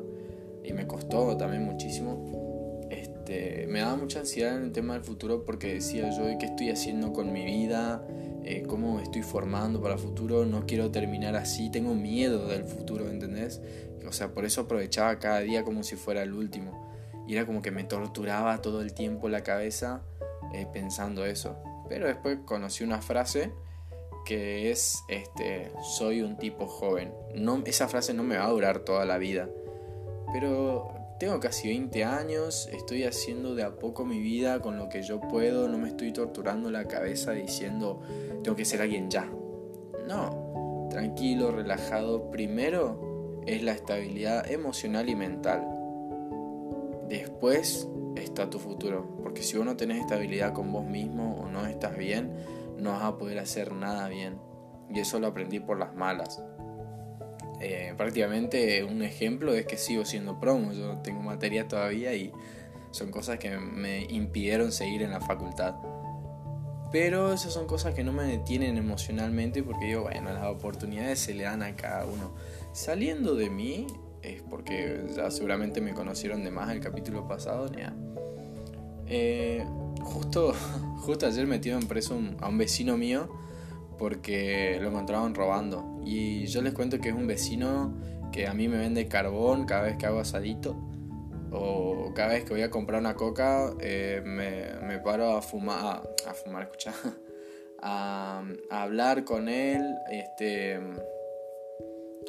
y 0.64 0.74
me 0.74 0.88
costó 0.88 1.36
también 1.38 1.64
muchísimo. 1.64 2.82
Este, 2.90 3.66
me 3.68 3.80
daba 3.80 3.96
mucha 3.96 4.20
ansiedad 4.20 4.58
en 4.58 4.64
el 4.64 4.72
tema 4.72 4.94
del 4.94 5.04
futuro 5.04 5.46
porque 5.46 5.76
decía 5.76 6.10
yo, 6.10 6.26
¿qué 6.38 6.48
estoy 6.48 6.70
haciendo 6.70 7.14
con 7.14 7.32
mi 7.32 7.46
vida? 7.46 8.06
Eh, 8.44 8.64
¿Cómo 8.68 9.00
estoy 9.00 9.22
formando 9.22 9.82
para 9.82 9.94
el 9.94 10.00
futuro? 10.00 10.46
No 10.46 10.66
quiero 10.66 10.92
terminar 10.92 11.36
así, 11.36 11.70
tengo 11.70 11.96
miedo 11.96 12.48
del 12.48 12.64
futuro, 12.64 13.10
¿entendés? 13.10 13.62
O 14.08 14.12
sea, 14.12 14.34
por 14.34 14.46
eso 14.46 14.62
aprovechaba 14.62 15.20
cada 15.20 15.40
día 15.40 15.64
como 15.64 15.84
si 15.84 15.96
fuera 15.96 16.24
el 16.24 16.34
último. 16.34 16.90
Y 17.28 17.36
era 17.36 17.46
como 17.46 17.62
que 17.62 17.72
me 17.72 17.84
torturaba 17.84 18.62
todo 18.62 18.82
el 18.82 18.94
tiempo 18.94 19.30
la 19.30 19.44
cabeza 19.44 20.02
eh, 20.54 20.68
pensando 20.74 21.26
eso. 21.26 21.56
Pero 21.88 22.08
después 22.08 22.40
conocí 22.46 22.84
una 22.84 23.02
frase 23.02 23.52
que 24.26 24.72
es 24.72 25.04
este 25.08 25.72
soy 25.98 26.22
un 26.22 26.38
tipo 26.38 26.68
joven. 26.68 27.14
No, 27.36 27.62
esa 27.66 27.88
frase 27.88 28.14
no 28.14 28.24
me 28.24 28.38
va 28.38 28.46
a 28.46 28.50
durar 28.50 28.80
toda 28.80 29.06
la 29.06 29.18
vida. 29.18 29.50
Pero 30.34 30.94
tengo 31.20 31.40
casi 31.40 31.68
20 31.68 32.04
años, 32.04 32.70
estoy 32.72 33.04
haciendo 33.04 33.54
de 33.54 33.64
a 33.64 33.76
poco 33.76 34.06
mi 34.06 34.20
vida 34.20 34.62
con 34.62 34.78
lo 34.78 34.90
que 34.90 35.04
yo 35.04 35.20
puedo, 35.20 35.68
no 35.68 35.78
me 35.78 35.90
estoy 35.90 36.14
torturando 36.14 36.72
la 36.72 36.88
cabeza 36.88 37.32
diciendo 37.32 38.02
tengo 38.44 38.56
que 38.56 38.66
ser 38.66 38.82
alguien 38.82 39.10
ya. 39.10 39.30
No, 40.08 40.88
tranquilo, 40.90 41.52
relajado. 41.52 42.32
Primero 42.32 43.44
es 43.46 43.62
la 43.64 43.74
estabilidad 43.74 44.50
emocional 44.50 45.10
y 45.10 45.16
mental 45.16 45.68
después 47.12 47.88
está 48.16 48.50
tu 48.50 48.58
futuro. 48.58 49.06
Porque 49.22 49.44
si 49.44 49.58
vos 49.58 49.66
no 49.66 49.76
tenés 49.76 50.00
estabilidad 50.00 50.54
con 50.54 50.72
vos 50.72 50.86
mismo 50.86 51.42
o 51.42 51.50
no 51.50 51.66
estás 51.66 51.98
bien, 51.98 52.32
no 52.82 52.92
vas 52.92 53.04
a 53.04 53.18
poder 53.18 53.40
hacer 53.40 53.72
nada 53.72 54.10
bien. 54.10 54.40
Y 54.90 55.00
eso 55.00 55.20
lo 55.20 55.28
aprendí 55.28 55.60
por 55.60 55.80
las 55.80 55.96
malas. 55.96 56.42
Eh, 57.62 57.94
prácticamente 57.96 58.84
un 58.84 59.04
ejemplo 59.04 59.54
es 59.54 59.66
que 59.66 59.78
sigo 59.78 60.04
siendo 60.04 60.40
promo. 60.40 60.74
Yo 60.74 60.98
tengo 60.98 61.22
materia 61.22 61.68
todavía 61.68 62.14
y 62.14 62.32
son 62.92 63.12
cosas 63.12 63.40
que 63.40 63.58
me 63.58 64.04
impidieron 64.06 64.72
seguir 64.72 65.04
en 65.04 65.12
la 65.12 65.22
facultad. 65.22 65.76
Pero 66.92 67.32
esas 67.32 67.54
son 67.54 67.68
cosas 67.68 67.94
que 67.94 68.04
no 68.04 68.12
me 68.12 68.24
detienen 68.24 68.78
emocionalmente 68.78 69.64
porque 69.64 69.86
digo, 69.86 70.02
bueno, 70.02 70.34
las 70.34 70.44
oportunidades 70.46 71.20
se 71.20 71.34
le 71.34 71.44
dan 71.44 71.64
a 71.64 71.76
cada 71.76 72.06
uno. 72.06 72.34
Saliendo 72.74 73.36
de 73.36 73.50
mí, 73.50 73.88
es 74.22 74.42
porque 74.42 75.06
ya 75.16 75.32
seguramente 75.32 75.80
me 75.80 75.94
conocieron 75.94 76.44
de 76.44 76.52
más 76.52 76.70
el 76.70 76.82
capítulo 76.82 77.28
pasado. 77.28 77.72
Eh, 79.08 79.66
justo, 80.02 80.54
justo 81.00 81.26
ayer 81.26 81.48
metieron 81.48 81.88
preso 81.88 82.20
a 82.40 82.50
un 82.50 82.58
vecino 82.58 82.98
mío 82.98 83.30
porque 83.98 84.80
lo 84.82 84.90
encontraban 84.90 85.36
robando. 85.36 86.02
Y 86.04 86.46
yo 86.48 86.62
les 86.62 86.74
cuento 86.74 87.00
que 87.00 87.10
es 87.10 87.16
un 87.16 87.28
vecino 87.28 87.94
que 88.32 88.48
a 88.48 88.54
mí 88.54 88.68
me 88.68 88.78
vende 88.78 89.08
carbón 89.08 89.66
cada 89.66 89.84
vez 89.84 89.98
que 89.98 90.06
hago 90.06 90.20
asadito. 90.20 90.76
O 91.52 92.14
cada 92.16 92.30
vez 92.30 92.46
que 92.46 92.52
voy 92.52 92.62
a 92.62 92.72
comprar 92.72 93.02
una 93.02 93.16
coca, 93.16 93.74
eh, 93.82 94.22
me, 94.24 95.00
paro 95.00 95.36
a 95.36 95.42
fumar, 95.42 96.02
a, 96.26 96.34
fumar, 96.34 96.64
escucha, 96.64 96.94
a, 97.82 98.44
a 98.70 98.84
hablar 98.84 99.26
con 99.26 99.50
él. 99.50 99.84
Este 100.10 100.80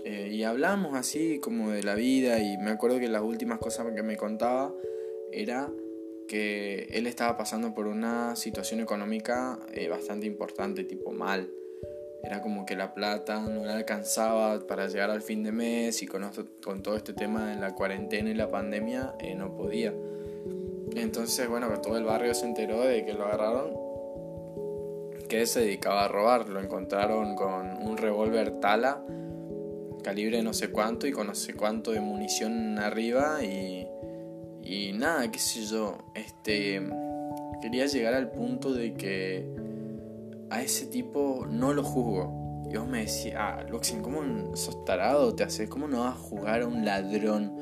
eh, 0.04 0.30
y 0.32 0.42
hablamos 0.42 0.96
así 0.96 1.38
como 1.38 1.70
de 1.70 1.82
la 1.84 1.94
vida 1.94 2.40
y 2.40 2.58
me 2.58 2.70
acuerdo 2.70 2.98
que 2.98 3.08
las 3.08 3.22
últimas 3.22 3.58
cosas 3.58 3.86
que 3.94 4.02
me 4.02 4.16
contaba 4.16 4.72
era 5.30 5.70
que 6.28 6.88
él 6.92 7.06
estaba 7.06 7.36
pasando 7.36 7.74
por 7.74 7.86
una 7.86 8.36
situación 8.36 8.80
económica 8.80 9.58
eh, 9.72 9.88
bastante 9.88 10.26
importante, 10.26 10.84
tipo 10.84 11.12
mal. 11.12 11.50
Era 12.22 12.40
como 12.40 12.64
que 12.64 12.76
la 12.76 12.94
plata 12.94 13.40
no 13.40 13.64
le 13.64 13.72
alcanzaba 13.72 14.64
para 14.66 14.86
llegar 14.86 15.10
al 15.10 15.22
fin 15.22 15.42
de 15.42 15.50
mes 15.50 16.02
y 16.02 16.06
con, 16.06 16.30
con 16.64 16.82
todo 16.82 16.96
este 16.96 17.12
tema 17.12 17.50
de 17.50 17.56
la 17.56 17.74
cuarentena 17.74 18.30
y 18.30 18.34
la 18.34 18.48
pandemia 18.48 19.14
eh, 19.18 19.34
no 19.34 19.56
podía. 19.56 19.92
Entonces, 20.94 21.48
bueno, 21.48 21.68
todo 21.80 21.96
el 21.96 22.04
barrio 22.04 22.34
se 22.34 22.46
enteró 22.46 22.82
de 22.82 23.04
que 23.04 23.12
lo 23.14 23.24
agarraron, 23.24 23.72
que 25.28 25.46
se 25.46 25.60
dedicaba 25.60 26.04
a 26.04 26.08
robar. 26.08 26.48
Lo 26.48 26.60
encontraron 26.60 27.34
con 27.34 27.76
un 27.78 27.96
revólver 27.96 28.60
Tala 28.60 29.04
calibre 30.02 30.42
no 30.42 30.52
sé 30.52 30.70
cuánto 30.70 31.06
y 31.06 31.12
con 31.12 31.28
no 31.28 31.34
sé 31.34 31.54
cuánto 31.54 31.92
de 31.92 32.00
munición 32.00 32.78
arriba 32.78 33.42
y, 33.42 33.86
y 34.62 34.92
nada, 34.92 35.30
qué 35.30 35.38
sé 35.38 35.64
yo, 35.64 35.98
este, 36.14 36.80
quería 37.60 37.86
llegar 37.86 38.14
al 38.14 38.30
punto 38.30 38.72
de 38.72 38.94
que 38.94 39.46
a 40.50 40.62
ese 40.62 40.86
tipo 40.86 41.46
no 41.48 41.72
lo 41.72 41.82
juzgo. 41.82 42.68
Y 42.70 42.76
vos 42.76 42.86
me 42.86 43.00
decís, 43.00 43.32
ah, 43.36 43.64
Luxin, 43.68 44.02
¿cómo 44.02 44.56
sos 44.56 44.84
tarado 44.84 45.34
te 45.34 45.44
haces? 45.44 45.68
¿Cómo 45.68 45.88
no 45.88 46.00
vas 46.00 46.14
a 46.14 46.18
jugar 46.18 46.62
a 46.62 46.66
un 46.66 46.84
ladrón? 46.84 47.52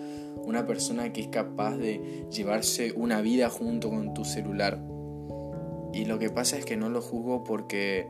Una 0.45 0.67
persona 0.67 1.13
que 1.13 1.23
es 1.23 1.29
capaz 1.29 1.77
de 1.77 2.27
llevarse 2.31 2.93
una 2.93 3.21
vida 3.21 3.49
junto 3.49 3.91
con 3.91 4.15
tu 4.15 4.25
celular. 4.25 4.81
Y 5.93 6.05
lo 6.05 6.19
que 6.19 6.31
pasa 6.31 6.57
es 6.57 6.65
que 6.65 6.77
no 6.77 6.89
lo 6.89 7.01
juzgo 7.01 7.43
porque 7.43 8.09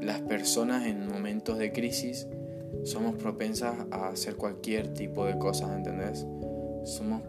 las 0.00 0.20
personas 0.20 0.86
en 0.86 1.08
momentos 1.08 1.58
de 1.58 1.72
crisis 1.72 2.28
somos 2.84 3.16
propensas 3.16 3.74
a 3.90 4.08
hacer 4.08 4.36
cualquier 4.36 4.92
tipo 4.94 5.24
de 5.24 5.38
cosas, 5.38 5.70
¿entendés? 5.70 6.26
Somos, 6.86 7.22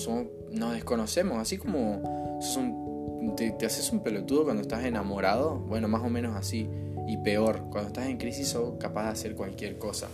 somos 0.00 0.26
nos 0.50 0.72
desconocemos, 0.72 1.38
así 1.38 1.58
como 1.58 2.38
te, 3.36 3.66
haces 3.66 3.90
un 3.90 4.02
pelotudo 4.02 4.44
cuando 4.44 4.62
estás 4.62 4.84
enamorado, 4.84 5.56
bueno, 5.56 5.88
más 5.88 6.02
o 6.02 6.08
menos 6.08 6.36
así, 6.36 6.68
y 7.06 7.16
peor, 7.18 7.64
cuando 7.70 7.88
estás 7.88 8.06
en 8.06 8.18
crisis 8.18 8.48
sos 8.48 8.78
capaz 8.78 9.04
de 9.04 9.10
hacer 9.10 9.34
cualquier 9.34 9.78
cosa. 9.78 10.08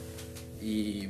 Y 0.60 1.08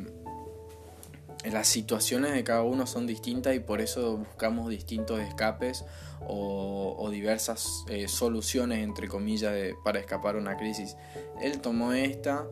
las 1.51 1.69
situaciones 1.69 2.33
de 2.33 2.43
cada 2.43 2.63
uno 2.63 2.87
son 2.87 3.07
distintas 3.07 3.55
y 3.55 3.61
por 3.61 3.81
eso 3.81 4.17
buscamos 4.17 4.71
distintos 4.71 5.21
escapes 5.21 5.85
o, 6.27 7.09
diversas 7.11 7.85
eh, 7.89 8.09
soluciones, 8.09 8.83
entre 8.83 9.09
comillas, 9.09 9.55
para 9.85 10.01
escapar 10.01 10.37
una 10.37 10.57
crisis. 10.57 10.97
Él 11.41 11.61
tomó 11.61 11.93
esta 11.93 12.47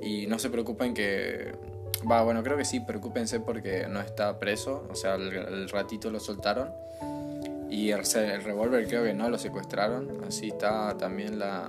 y 0.00 0.26
no 0.26 0.38
se 0.38 0.48
preocupen 0.48 0.94
que 0.94 1.52
Bueno, 2.06 2.40
creo 2.44 2.56
que 2.56 2.64
sí, 2.64 2.78
preocúpense 2.78 3.40
porque 3.40 3.88
no 3.88 4.00
está 4.00 4.38
preso, 4.38 4.86
o 4.88 4.94
sea, 4.94 5.16
el, 5.16 5.68
ratito 5.68 6.08
lo 6.08 6.20
soltaron. 6.20 6.72
Y 7.68 7.90
el, 7.90 8.02
el 8.14 8.44
revólver 8.44 8.86
creo 8.86 9.02
que 9.02 9.12
no 9.12 9.28
lo 9.28 9.38
secuestraron, 9.38 10.22
así 10.24 10.48
está 10.48 10.96
también 10.96 11.40
la, 11.40 11.68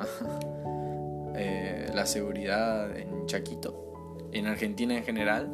eh, 1.35 1.89
la 1.91 2.05
seguridad 2.05 2.95
en 2.95 3.25
Chaquito, 3.25 4.29
en 4.31 4.45
Argentina 4.45 4.95
en 4.95 5.03
general. 5.03 5.49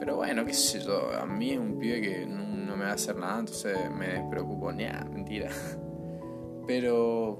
Pero 0.00 0.16
bueno, 0.16 0.44
qué 0.44 0.52
sé 0.52 0.80
yo, 0.80 1.12
a 1.12 1.24
mí 1.24 1.52
es 1.52 1.58
un 1.58 1.78
pibe 1.78 2.00
que 2.00 2.26
no, 2.26 2.76
me 2.76 2.86
va 2.86 2.90
a 2.90 2.94
hacer 2.94 3.14
nada, 3.14 3.38
entonces 3.38 3.88
me 3.88 4.08
despreocupo, 4.08 4.72
ni 4.72 4.84
mentira. 5.12 5.48
Pero 6.66 7.38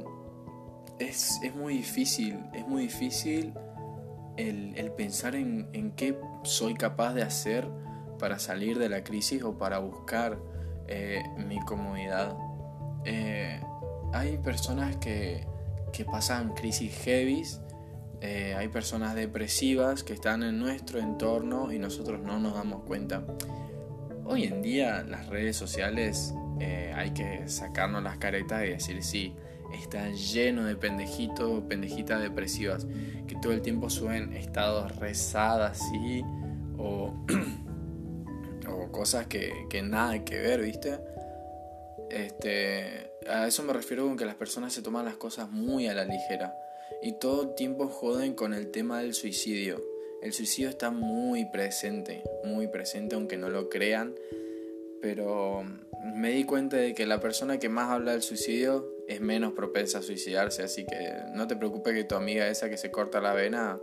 es, 1.01 1.41
es 1.43 1.57
muy 1.57 1.79
difícil, 1.79 2.39
es 2.53 2.65
muy 2.69 2.83
difícil 2.83 3.53
el, 4.37 4.93
pensar 4.97 5.35
en, 5.35 5.93
qué 5.97 6.19
soy 6.45 6.75
capaz 6.75 7.15
de 7.15 7.23
hacer 7.23 7.69
para 8.19 8.39
salir 8.39 8.79
de 8.79 8.89
la 8.89 9.05
crisis 9.05 9.43
o 9.43 9.59
para 9.59 9.79
buscar 9.79 10.39
eh, 10.89 11.23
mi 11.47 11.61
comodidad. 11.61 12.37
Eh, 13.05 13.61
hay 14.13 14.39
personas 14.39 14.97
que, 14.97 15.47
que, 15.93 16.05
pasan 16.05 16.55
crisis 16.55 16.95
heavies, 17.05 17.61
eh, 18.21 18.55
hay 18.57 18.69
personas 18.69 19.15
depresivas 19.15 20.05
que 20.05 20.13
están 20.13 20.43
en 20.43 20.59
nuestro 20.59 21.01
entorno 21.01 21.73
y 21.73 21.79
nosotros 21.79 22.21
no 22.21 22.39
nos 22.39 22.55
damos 22.55 22.85
cuenta. 22.85 23.25
Hoy 24.25 24.45
en 24.45 24.63
día 24.63 25.03
las 25.03 25.27
redes 25.27 25.57
sociales 25.57 26.35
hay 26.95 27.11
que 27.11 27.49
sacarnos 27.49 28.05
las 28.05 28.19
caretas 28.19 28.65
y 28.65 28.69
decir 28.69 29.03
sí, 29.03 29.35
está 29.75 30.11
lleno 30.11 30.65
de 30.65 30.77
pendejitos, 30.77 31.63
pendejitas 31.65 32.21
depresivas 32.21 32.87
que 33.27 33.37
todo 33.37 33.53
el 33.53 33.63
tiempo 33.63 33.91
suben 33.91 34.33
estados 34.35 34.97
rezadas 34.97 35.81
así 35.81 36.23
o, 36.79 37.15
o 38.69 38.93
cosas 38.93 39.27
que, 39.27 39.67
que 39.71 39.83
nada 39.83 40.25
que 40.25 40.39
ver, 40.39 40.63
¿viste? 40.63 40.99
Este, 42.11 43.11
a 43.29 43.47
eso 43.47 43.63
me 43.63 43.73
refiero 43.73 44.07
con 44.07 44.17
que 44.17 44.27
las 44.27 44.35
personas 44.35 44.73
se 44.73 44.83
toman 44.83 45.05
las 45.05 45.17
cosas 45.17 45.51
muy 45.51 45.87
a 45.87 45.95
la 45.95 46.05
ligera 46.05 46.55
y 47.03 47.13
todo 47.19 47.43
el 47.43 47.55
tiempo 47.55 47.89
joden 47.89 48.35
con 48.35 48.55
el 48.55 48.71
tema 48.71 49.01
del 49.01 49.15
suicidio. 49.15 49.83
El 50.23 50.33
suicidio 50.33 50.69
está 50.69 50.91
muy 50.91 51.47
presente, 51.47 52.23
muy 52.45 52.69
presente 52.69 53.17
aunque 53.17 53.37
no 53.37 53.49
lo 53.49 53.69
crean, 53.69 54.15
pero 55.01 55.65
me 56.15 56.31
di 56.31 56.45
cuenta 56.45 56.77
de 56.77 56.95
que 56.95 57.07
la 57.07 57.19
persona 57.19 57.59
que 57.59 57.69
más 57.69 57.91
habla 57.91 58.13
del 58.13 58.23
suicidio 58.23 58.87
es 59.13 59.21
menos 59.21 59.53
propensa 59.53 59.99
a 59.99 60.03
suicidarse, 60.03 60.63
así 60.63 60.85
que 60.85 61.13
no 61.35 61.47
te 61.47 61.57
preocupes 61.57 61.95
que 61.95 62.05
tu 62.05 62.15
amiga 62.15 62.49
esa 62.49 62.69
que 62.69 62.77
se 62.77 62.91
corta 62.91 63.21
la 63.21 63.35
vena 63.35 63.79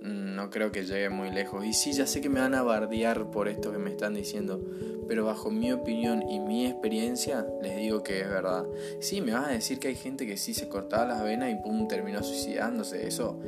mm, 0.00 0.34
no 0.34 0.50
creo 0.50 0.72
que 0.72 0.84
llegue 0.84 1.08
muy 1.08 1.30
lejos. 1.30 1.64
Y 1.64 1.72
sí, 1.72 1.92
ya 1.92 2.06
sé 2.06 2.20
que 2.20 2.28
me 2.28 2.40
van 2.40 2.54
a 2.54 2.62
bardear 2.62 3.30
por 3.30 3.48
esto 3.48 3.72
que 3.72 3.78
me 3.78 3.90
están 3.90 4.14
diciendo, 4.14 4.60
pero 5.08 5.24
bajo 5.24 5.50
mi 5.50 5.72
opinión 5.72 6.22
y 6.28 6.40
mi 6.40 6.66
experiencia 6.66 7.46
les 7.62 7.76
digo 7.76 8.02
que 8.02 8.20
es 8.20 8.28
verdad. 8.28 8.64
Sí, 9.00 9.20
me 9.20 9.32
vas 9.32 9.48
a 9.48 9.52
decir 9.52 9.78
que 9.78 9.88
hay 9.88 9.96
gente 9.96 10.26
que 10.26 10.36
sí 10.36 10.54
se 10.54 10.68
cortaba 10.68 11.06
las 11.06 11.22
venas 11.22 11.50
y 11.50 11.56
pum, 11.56 11.88
terminó 11.88 12.22
suicidándose. 12.22 13.06
Eso, 13.06 13.38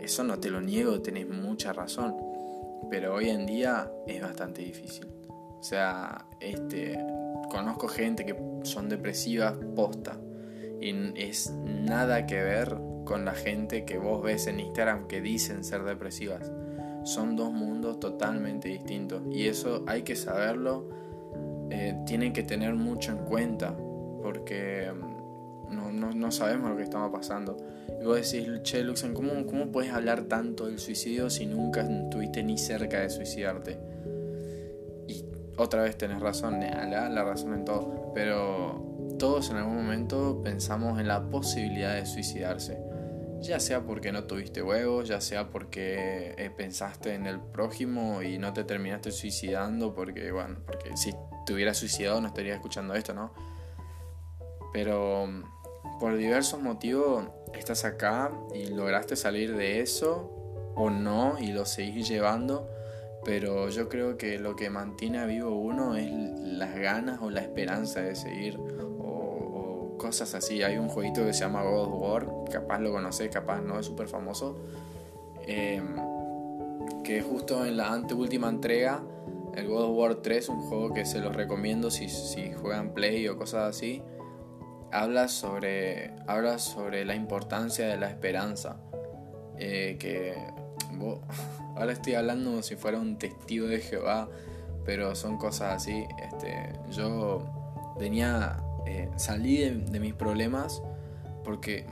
eso 0.00 0.24
no 0.24 0.38
te 0.38 0.50
lo 0.50 0.60
niego, 0.60 1.00
tenés 1.00 1.28
mucha 1.28 1.72
razón. 1.72 2.16
Pero 2.90 3.14
hoy 3.14 3.30
en 3.30 3.46
día 3.46 3.90
es 4.06 4.20
bastante 4.20 4.62
difícil. 4.62 5.06
O 5.28 5.62
sea, 5.62 6.26
este, 6.40 6.98
conozco 7.48 7.86
gente 7.86 8.26
que 8.26 8.34
son 8.64 8.88
depresivas 8.88 9.54
posta 9.76 10.18
y 10.82 11.12
es 11.16 11.52
nada 11.64 12.26
que 12.26 12.42
ver 12.42 12.76
con 13.04 13.24
la 13.24 13.34
gente 13.34 13.84
que 13.84 13.98
vos 13.98 14.22
ves 14.22 14.48
en 14.48 14.58
Instagram 14.58 15.06
que 15.06 15.20
dicen 15.20 15.64
ser 15.64 15.84
depresivas. 15.84 16.50
Son 17.04 17.36
dos 17.36 17.52
mundos 17.52 18.00
totalmente 18.00 18.68
distintos 18.68 19.22
y 19.30 19.46
eso 19.46 19.84
hay 19.86 20.02
que 20.02 20.16
saberlo, 20.16 20.88
eh, 21.70 21.96
tienen 22.06 22.32
que 22.32 22.42
tener 22.42 22.74
mucho 22.74 23.12
en 23.12 23.18
cuenta 23.18 23.76
porque 24.22 24.92
mm, 24.92 25.74
no, 25.74 25.92
no, 25.92 26.12
no, 26.12 26.30
sabemos 26.32 26.70
lo 26.70 26.76
que 26.76 26.82
estamos 26.82 27.10
pasando. 27.12 27.56
Y 28.00 28.04
vos 28.04 28.16
decís, 28.16 28.48
che, 28.62 28.82
Luxan, 28.82 29.14
¿cómo, 29.14 29.46
¿cómo 29.46 29.70
puedes 29.70 29.92
hablar 29.92 30.24
tanto 30.24 30.66
del 30.66 30.78
suicidio 30.78 31.30
si 31.30 31.46
nunca 31.46 31.82
estuviste 31.82 32.42
ni 32.42 32.58
cerca 32.58 33.00
de 33.00 33.10
suicidarte? 33.10 33.78
Y 35.08 35.24
otra 35.56 35.82
vez 35.82 35.96
tenés 35.96 36.20
razón, 36.20 36.60
la, 36.60 37.08
la 37.08 37.24
razón 37.24 37.54
en 37.54 37.64
todo, 37.64 38.12
pero 38.14 38.91
todos 39.22 39.50
en 39.50 39.56
algún 39.56 39.76
momento 39.76 40.40
pensamos 40.42 40.98
en 40.98 41.06
la 41.06 41.30
posibilidad 41.30 41.94
de 41.94 42.06
suicidarse. 42.06 42.76
Ya 43.40 43.60
sea 43.60 43.86
porque 43.86 44.10
no 44.10 44.24
tuviste 44.24 44.64
huevos, 44.64 45.06
ya 45.06 45.20
sea 45.20 45.48
porque 45.48 46.34
eh, 46.36 46.50
pensaste 46.50 47.14
en 47.14 47.26
el 47.26 47.38
prójimo 47.38 48.20
y 48.24 48.38
no 48.38 48.52
te 48.52 48.64
terminaste 48.64 49.12
suicidando, 49.12 49.94
porque, 49.94 50.32
bueno, 50.32 50.56
porque 50.66 50.96
si 50.96 51.14
te 51.46 51.52
hubieras 51.52 51.76
suicidado 51.76 52.20
no 52.20 52.26
estarías 52.26 52.56
escuchando 52.56 52.94
esto, 52.94 53.14
¿no? 53.14 53.32
Pero 54.72 55.28
por 56.00 56.16
diversos 56.16 56.60
motivos 56.60 57.24
estás 57.54 57.84
acá 57.84 58.32
y 58.52 58.70
lograste 58.70 59.14
salir 59.14 59.56
de 59.56 59.82
eso 59.82 60.72
o 60.74 60.90
no 60.90 61.36
y 61.38 61.52
lo 61.52 61.64
seguís 61.64 62.08
llevando, 62.08 62.68
pero 63.24 63.68
yo 63.68 63.88
creo 63.88 64.16
que 64.16 64.40
lo 64.40 64.56
que 64.56 64.68
mantiene 64.68 65.20
a 65.20 65.26
vivo 65.26 65.50
uno 65.50 65.94
es 65.94 66.10
las 66.10 66.74
ganas 66.74 67.20
o 67.22 67.30
la 67.30 67.42
esperanza 67.42 68.00
de 68.00 68.16
seguir 68.16 68.58
cosas 70.02 70.34
así. 70.34 70.62
Hay 70.62 70.76
un 70.76 70.88
jueguito 70.88 71.24
que 71.24 71.32
se 71.32 71.40
llama 71.40 71.62
God 71.62 71.88
of 71.88 72.02
War, 72.02 72.26
capaz 72.50 72.80
lo 72.80 72.92
conoces, 72.92 73.30
capaz 73.30 73.60
no, 73.60 73.78
es 73.78 73.86
súper 73.86 74.08
famoso. 74.08 74.58
Em, 75.46 75.96
que 77.02 77.22
justo 77.22 77.64
en 77.64 77.76
la 77.76 77.92
anteúltima 77.92 78.48
entrega, 78.48 79.02
el 79.54 79.68
God 79.68 79.84
of 79.84 79.96
War 79.96 80.14
3, 80.16 80.48
un 80.48 80.60
juego 80.62 80.92
que 80.92 81.04
se 81.04 81.20
los 81.20 81.34
recomiendo 81.34 81.90
si, 81.90 82.08
si 82.08 82.52
juegan 82.52 82.92
Play 82.92 83.28
o 83.28 83.36
cosas 83.36 83.76
así, 83.76 84.02
habla 84.90 85.28
sobre, 85.28 86.12
habla 86.26 86.58
sobre 86.58 87.04
la 87.04 87.14
importancia 87.14 87.86
de 87.86 87.96
la 87.96 88.08
esperanza. 88.08 88.76
Eh, 89.58 89.96
que 89.98 90.34
ahora 91.76 91.92
estoy 91.92 92.14
hablando 92.14 92.50
como 92.50 92.62
si 92.62 92.76
fuera 92.76 92.98
un 92.98 93.18
testigo 93.18 93.66
de 93.66 93.78
Jehová, 93.80 94.28
pero 94.84 95.14
son 95.14 95.38
cosas 95.38 95.74
así. 95.74 96.04
Este, 96.22 96.72
yo 96.90 97.42
tenía 97.98 98.56
eh, 98.86 99.08
salí 99.16 99.58
de, 99.58 100.00
mis 100.00 100.14
problemas 100.14 100.82
porque 101.44 101.86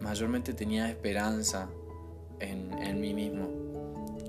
mayormente 0.00 0.52
tenía 0.52 0.88
esperanza 0.88 1.68
en, 2.40 3.00
mí 3.00 3.14
mismo. 3.14 3.48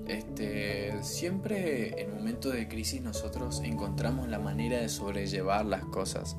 Este, 0.08 1.04
siempre 1.04 2.02
en 2.02 2.16
momentos 2.16 2.54
de 2.54 2.68
crisis 2.68 3.02
nosotros 3.02 3.62
encontramos 3.64 4.28
la 4.28 4.40
manera 4.40 4.80
de 4.80 4.90
sobrellevar 4.90 5.66
las 5.66 5.86
cosas. 5.86 6.36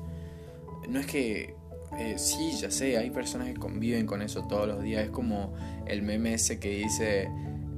No 0.89 0.99
es 0.99 1.05
que, 1.05 1.55
eh, 1.97 2.15
sí, 2.17 2.51
ya 2.59 2.69
sé, 2.69 2.97
hay 2.97 3.11
personas 3.11 3.47
que 3.47 3.53
conviven 3.53 4.05
con 4.05 4.21
eso 4.21 4.45
todos 4.47 4.67
los 4.67 4.81
días. 4.81 5.05
Es 5.05 5.11
como 5.11 5.53
el 5.85 6.01
meme 6.01 6.33
ese 6.33 6.59
que 6.59 6.69
dice, 6.69 7.29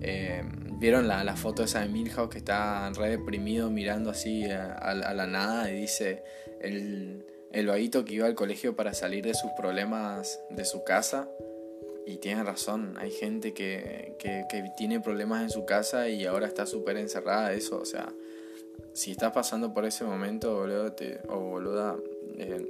eh, 0.01 0.43
¿vieron 0.79 1.07
la, 1.07 1.23
la, 1.23 1.35
foto 1.35 1.63
esa 1.63 1.81
de 1.81 1.89
Milhouse 1.89 2.29
que 2.29 2.39
está 2.39 2.89
re 2.91 3.09
deprimido 3.11 3.69
mirando 3.69 4.09
así 4.09 4.45
a, 4.45 4.73
a 4.73 5.13
la 5.13 5.27
nada 5.27 5.69
y 5.71 5.81
dice, 5.81 6.23
el, 6.59 7.23
el 7.53 7.67
vaguito 7.67 8.03
que 8.03 8.15
iba 8.15 8.25
al 8.25 8.35
colegio 8.35 8.75
para 8.75 8.93
salir 8.93 9.23
de 9.23 9.35
sus 9.35 9.51
problemas 9.51 10.41
de 10.49 10.65
su 10.65 10.83
casa. 10.83 11.29
Y 12.05 12.17
tiene 12.17 12.43
razón, 12.43 12.95
hay 12.99 13.11
gente 13.11 13.53
que, 13.53 14.17
que, 14.19 14.43
tiene 14.75 14.99
problemas 14.99 15.41
en 15.41 15.49
su 15.49 15.65
casa 15.65 16.09
y 16.09 16.25
ahora 16.25 16.47
está 16.47 16.65
súper 16.65 16.97
encerrada 16.97 17.53
eso. 17.53 17.79
O 17.79 17.85
sea, 17.85 18.11
si 18.93 19.11
estás 19.11 19.31
pasando 19.31 19.73
por 19.73 19.85
ese 19.85 20.03
momento, 20.03 20.53
boludo, 20.55 20.93
o 21.29 21.39
boluda, 21.39 21.95
eh, 22.37 22.67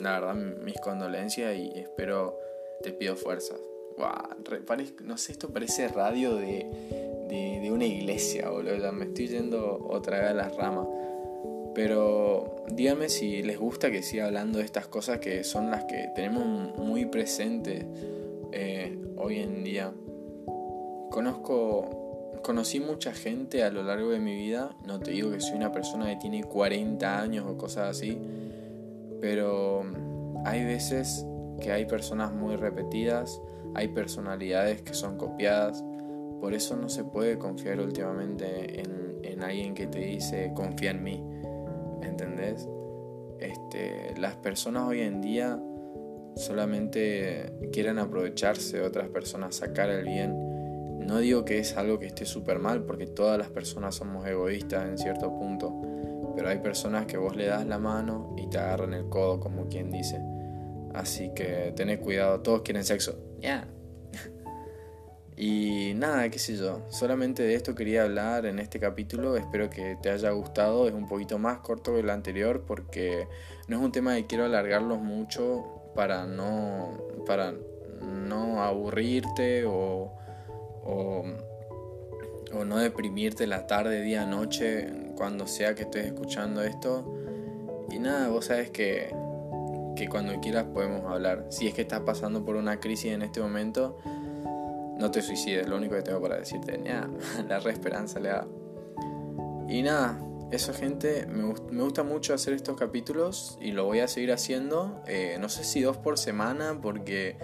la 0.00 0.18
verdad, 0.18 0.34
mis 0.34 0.80
condolencias 0.80 1.56
y 1.56 1.78
espero, 1.78 2.36
te 2.82 2.92
pido 2.92 3.14
fuerzas. 3.14 3.60
no 5.04 5.16
sé, 5.16 5.32
esto 5.32 5.50
parece 5.50 5.86
radio 5.86 6.34
de, 6.34 6.66
de, 7.28 7.70
una 7.70 7.84
iglesia, 7.84 8.48
boludo. 8.48 8.90
Me 8.92 9.04
estoy 9.04 9.28
yendo 9.28 9.86
otra 9.88 10.18
vez 10.18 10.30
a 10.30 10.34
las 10.34 10.56
ramas. 10.56 10.88
Pero 11.76 12.64
díganme 12.72 13.10
si 13.10 13.42
les 13.42 13.58
gusta 13.58 13.90
que 13.90 14.02
siga 14.02 14.24
hablando 14.24 14.60
de 14.60 14.64
estas 14.64 14.86
cosas 14.86 15.18
que 15.18 15.44
son 15.44 15.70
las 15.70 15.84
que 15.84 16.10
tenemos 16.14 16.74
muy 16.78 17.04
presentes 17.04 17.84
eh, 18.50 18.98
hoy 19.18 19.40
en 19.40 19.62
día. 19.62 19.92
Conozco, 21.10 22.38
conocí 22.42 22.80
mucha 22.80 23.12
gente 23.12 23.62
a 23.62 23.70
lo 23.70 23.82
largo 23.82 24.08
de 24.08 24.20
mi 24.20 24.34
vida. 24.34 24.74
No 24.86 25.00
te 25.00 25.10
digo 25.10 25.30
que 25.30 25.42
soy 25.42 25.58
una 25.58 25.70
persona 25.70 26.06
que 26.06 26.16
tiene 26.16 26.44
40 26.44 27.20
años 27.20 27.44
o 27.46 27.58
cosas 27.58 27.90
así. 27.90 28.18
Pero 29.20 29.84
hay 30.46 30.64
veces 30.64 31.26
que 31.60 31.72
hay 31.72 31.84
personas 31.84 32.32
muy 32.32 32.56
repetidas, 32.56 33.38
hay 33.74 33.88
personalidades 33.88 34.80
que 34.80 34.94
son 34.94 35.18
copiadas. 35.18 35.84
Por 36.40 36.54
eso 36.54 36.74
no 36.74 36.88
se 36.88 37.04
puede 37.04 37.36
confiar 37.36 37.80
últimamente 37.80 38.80
en, 38.80 39.18
en 39.22 39.42
alguien 39.42 39.74
que 39.74 39.86
te 39.86 39.98
dice 39.98 40.52
confía 40.54 40.92
en 40.92 41.02
mí 41.02 41.25
¿entendés? 42.02 42.68
Este, 43.40 44.14
las 44.18 44.36
personas 44.36 44.88
hoy 44.88 45.00
en 45.00 45.20
día 45.20 45.60
solamente 46.36 47.52
quieren 47.72 47.98
aprovecharse 47.98 48.78
de 48.78 48.82
otras 48.82 49.08
personas, 49.08 49.56
sacar 49.56 49.90
el 49.90 50.04
bien. 50.04 50.34
No 51.06 51.18
digo 51.18 51.44
que 51.44 51.58
es 51.58 51.76
algo 51.76 51.98
que 51.98 52.06
esté 52.06 52.24
súper 52.24 52.58
mal, 52.58 52.84
porque 52.84 53.06
todas 53.06 53.38
las 53.38 53.48
personas 53.48 53.94
somos 53.94 54.26
egoístas 54.26 54.88
en 54.88 54.98
cierto 54.98 55.36
punto. 55.38 55.82
Pero 56.34 56.48
hay 56.48 56.58
personas 56.58 57.06
que 57.06 57.16
vos 57.16 57.36
le 57.36 57.46
das 57.46 57.66
la 57.66 57.78
mano 57.78 58.34
y 58.36 58.48
te 58.48 58.58
agarran 58.58 58.92
el 58.92 59.08
codo, 59.08 59.40
como 59.40 59.68
quien 59.68 59.90
dice. 59.90 60.20
Así 60.94 61.30
que 61.34 61.72
tened 61.76 62.00
cuidado, 62.00 62.40
todos 62.40 62.62
quieren 62.62 62.84
sexo. 62.84 63.18
Ya. 63.40 63.68
Y 65.36 65.92
nada, 65.94 66.28
qué 66.30 66.38
sé 66.38 66.56
yo. 66.56 66.82
Solamente 66.88 67.42
de 67.42 67.54
esto 67.54 67.74
quería 67.74 68.04
hablar 68.04 68.46
en 68.46 68.58
este 68.58 68.80
capítulo. 68.80 69.36
Espero 69.36 69.68
que 69.68 69.96
te 70.02 70.10
haya 70.10 70.30
gustado. 70.30 70.88
Es 70.88 70.94
un 70.94 71.08
poquito 71.08 71.38
más 71.38 71.58
corto 71.58 71.94
que 71.94 72.00
el 72.00 72.10
anterior 72.10 72.64
porque 72.66 73.28
no 73.68 73.76
es 73.76 73.82
un 73.82 73.92
tema 73.92 74.14
que 74.14 74.26
quiero 74.26 74.44
alargarlos 74.44 75.00
mucho 75.00 75.90
para 75.94 76.26
no. 76.26 76.98
para 77.26 77.54
no 78.00 78.62
aburrirte 78.62 79.64
o 79.66 80.12
o, 80.86 81.24
no 82.64 82.78
deprimirte 82.78 83.46
la 83.46 83.66
tarde, 83.66 84.02
día, 84.02 84.24
noche, 84.24 84.88
cuando 85.16 85.46
sea 85.46 85.74
que 85.74 85.82
estés 85.82 86.06
escuchando 86.06 86.62
esto. 86.62 87.14
Y 87.90 87.98
nada, 87.98 88.28
vos 88.28 88.46
sabes 88.46 88.70
que, 88.70 89.14
que 89.94 90.08
cuando 90.08 90.38
quieras 90.40 90.64
podemos 90.72 91.04
hablar. 91.10 91.46
Si 91.50 91.66
es 91.66 91.74
que 91.74 91.82
estás 91.82 92.00
pasando 92.00 92.44
por 92.44 92.56
una 92.56 92.80
crisis 92.80 93.12
en 93.12 93.22
este 93.22 93.40
momento, 93.40 93.98
no 94.98 95.10
te 95.10 95.22
suicides, 95.22 95.68
lo 95.68 95.76
único 95.76 95.94
que 95.94 96.02
tengo 96.02 96.20
para 96.20 96.36
decirte. 96.36 96.78
Nada, 96.78 97.08
la 97.48 97.60
re 97.60 97.72
esperanza 97.72 98.20
le 98.20 98.28
da. 98.30 98.46
Y 99.68 99.82
nada, 99.82 100.20
eso 100.50 100.72
gente, 100.72 101.26
me, 101.26 101.42
me, 101.70 101.82
gusta 101.82 102.02
mucho 102.02 102.32
hacer 102.32 102.54
estos 102.54 102.76
capítulos 102.76 103.58
y 103.60 103.72
lo 103.72 103.84
voy 103.84 104.00
a 104.00 104.08
seguir 104.08 104.32
haciendo. 104.32 105.02
Eh, 105.06 105.36
no 105.40 105.48
sé 105.48 105.64
si 105.64 105.80
dos 105.80 105.96
por 105.96 106.18
semana 106.18 106.78
porque 106.80 107.36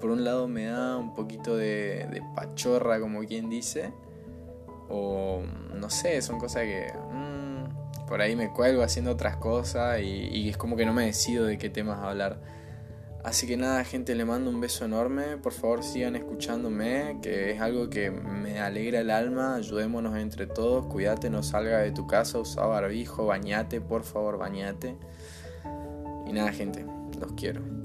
por 0.00 0.10
un 0.10 0.24
lado 0.24 0.48
me 0.48 0.66
da 0.66 0.96
un 0.96 1.14
poquito 1.14 1.56
de, 1.56 2.22
pachorra, 2.34 3.00
como 3.00 3.20
quien 3.20 3.48
dice, 3.50 3.92
o 4.88 5.42
no 5.74 5.90
sé, 5.90 6.20
son 6.22 6.38
cosas 6.38 6.62
que 6.62 6.92
mm, 7.12 8.06
por 8.06 8.20
ahí 8.20 8.34
me 8.34 8.52
cuelgo 8.52 8.82
haciendo 8.82 9.12
otras 9.12 9.36
cosas 9.36 10.00
y, 10.00 10.28
y, 10.32 10.48
es 10.48 10.56
como 10.56 10.76
que 10.76 10.86
no 10.86 10.92
me 10.92 11.04
decido 11.04 11.44
de 11.44 11.58
qué 11.58 11.70
temas 11.70 12.02
hablar. 12.02 12.40
Así 13.22 13.46
que 13.46 13.56
nada, 13.56 13.84
gente, 13.84 14.14
le 14.14 14.24
mando 14.24 14.50
un 14.50 14.60
beso 14.60 14.84
enorme. 14.86 15.36
Por 15.36 15.52
favor, 15.52 15.82
sigan 15.82 16.16
escuchándome, 16.16 17.18
que 17.22 17.52
es 17.52 17.60
algo 17.60 17.90
que 17.90 18.10
me 18.10 18.60
alegra 18.60 19.00
el 19.00 19.10
alma. 19.10 19.56
Ayudémonos 19.56 20.16
entre 20.16 20.46
todos. 20.46 20.86
Cuídate, 20.86 21.28
no 21.28 21.42
salga 21.42 21.78
de 21.78 21.92
tu 21.92 22.06
casa, 22.06 22.38
usa 22.38 22.64
barbijo, 22.64 23.26
bañate, 23.26 23.80
por 23.80 24.04
favor, 24.04 24.38
bañate. 24.38 24.96
Y 26.26 26.32
nada, 26.32 26.52
gente, 26.52 26.86
los 27.20 27.32
quiero. 27.32 27.79